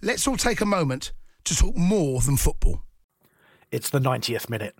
[0.02, 1.12] Let's all take a moment
[1.44, 2.82] to talk more than football.
[3.70, 4.76] It's the 90th minute.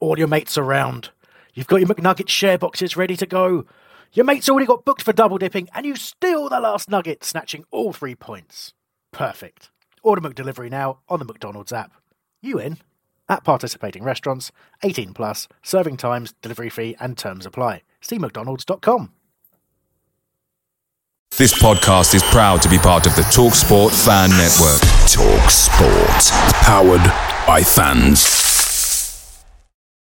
[0.00, 1.10] All your mates around.
[1.54, 3.66] You've got your McNugget share boxes ready to go.
[4.12, 7.64] Your mate's already got booked for double dipping, and you steal the last nugget, snatching
[7.70, 8.72] all three points.
[9.12, 9.70] Perfect.
[10.02, 11.92] Order McDelivery now on the McDonald's app.
[12.42, 12.78] You in?
[13.28, 14.52] At participating restaurants,
[14.82, 17.82] 18 plus, serving times, delivery fee, and terms apply.
[18.00, 19.12] See McDonald's.com.
[21.36, 24.80] This podcast is proud to be part of the TalkSport Fan Network.
[25.10, 26.32] Talk Sport.
[26.62, 27.04] Powered
[27.46, 28.45] by fans.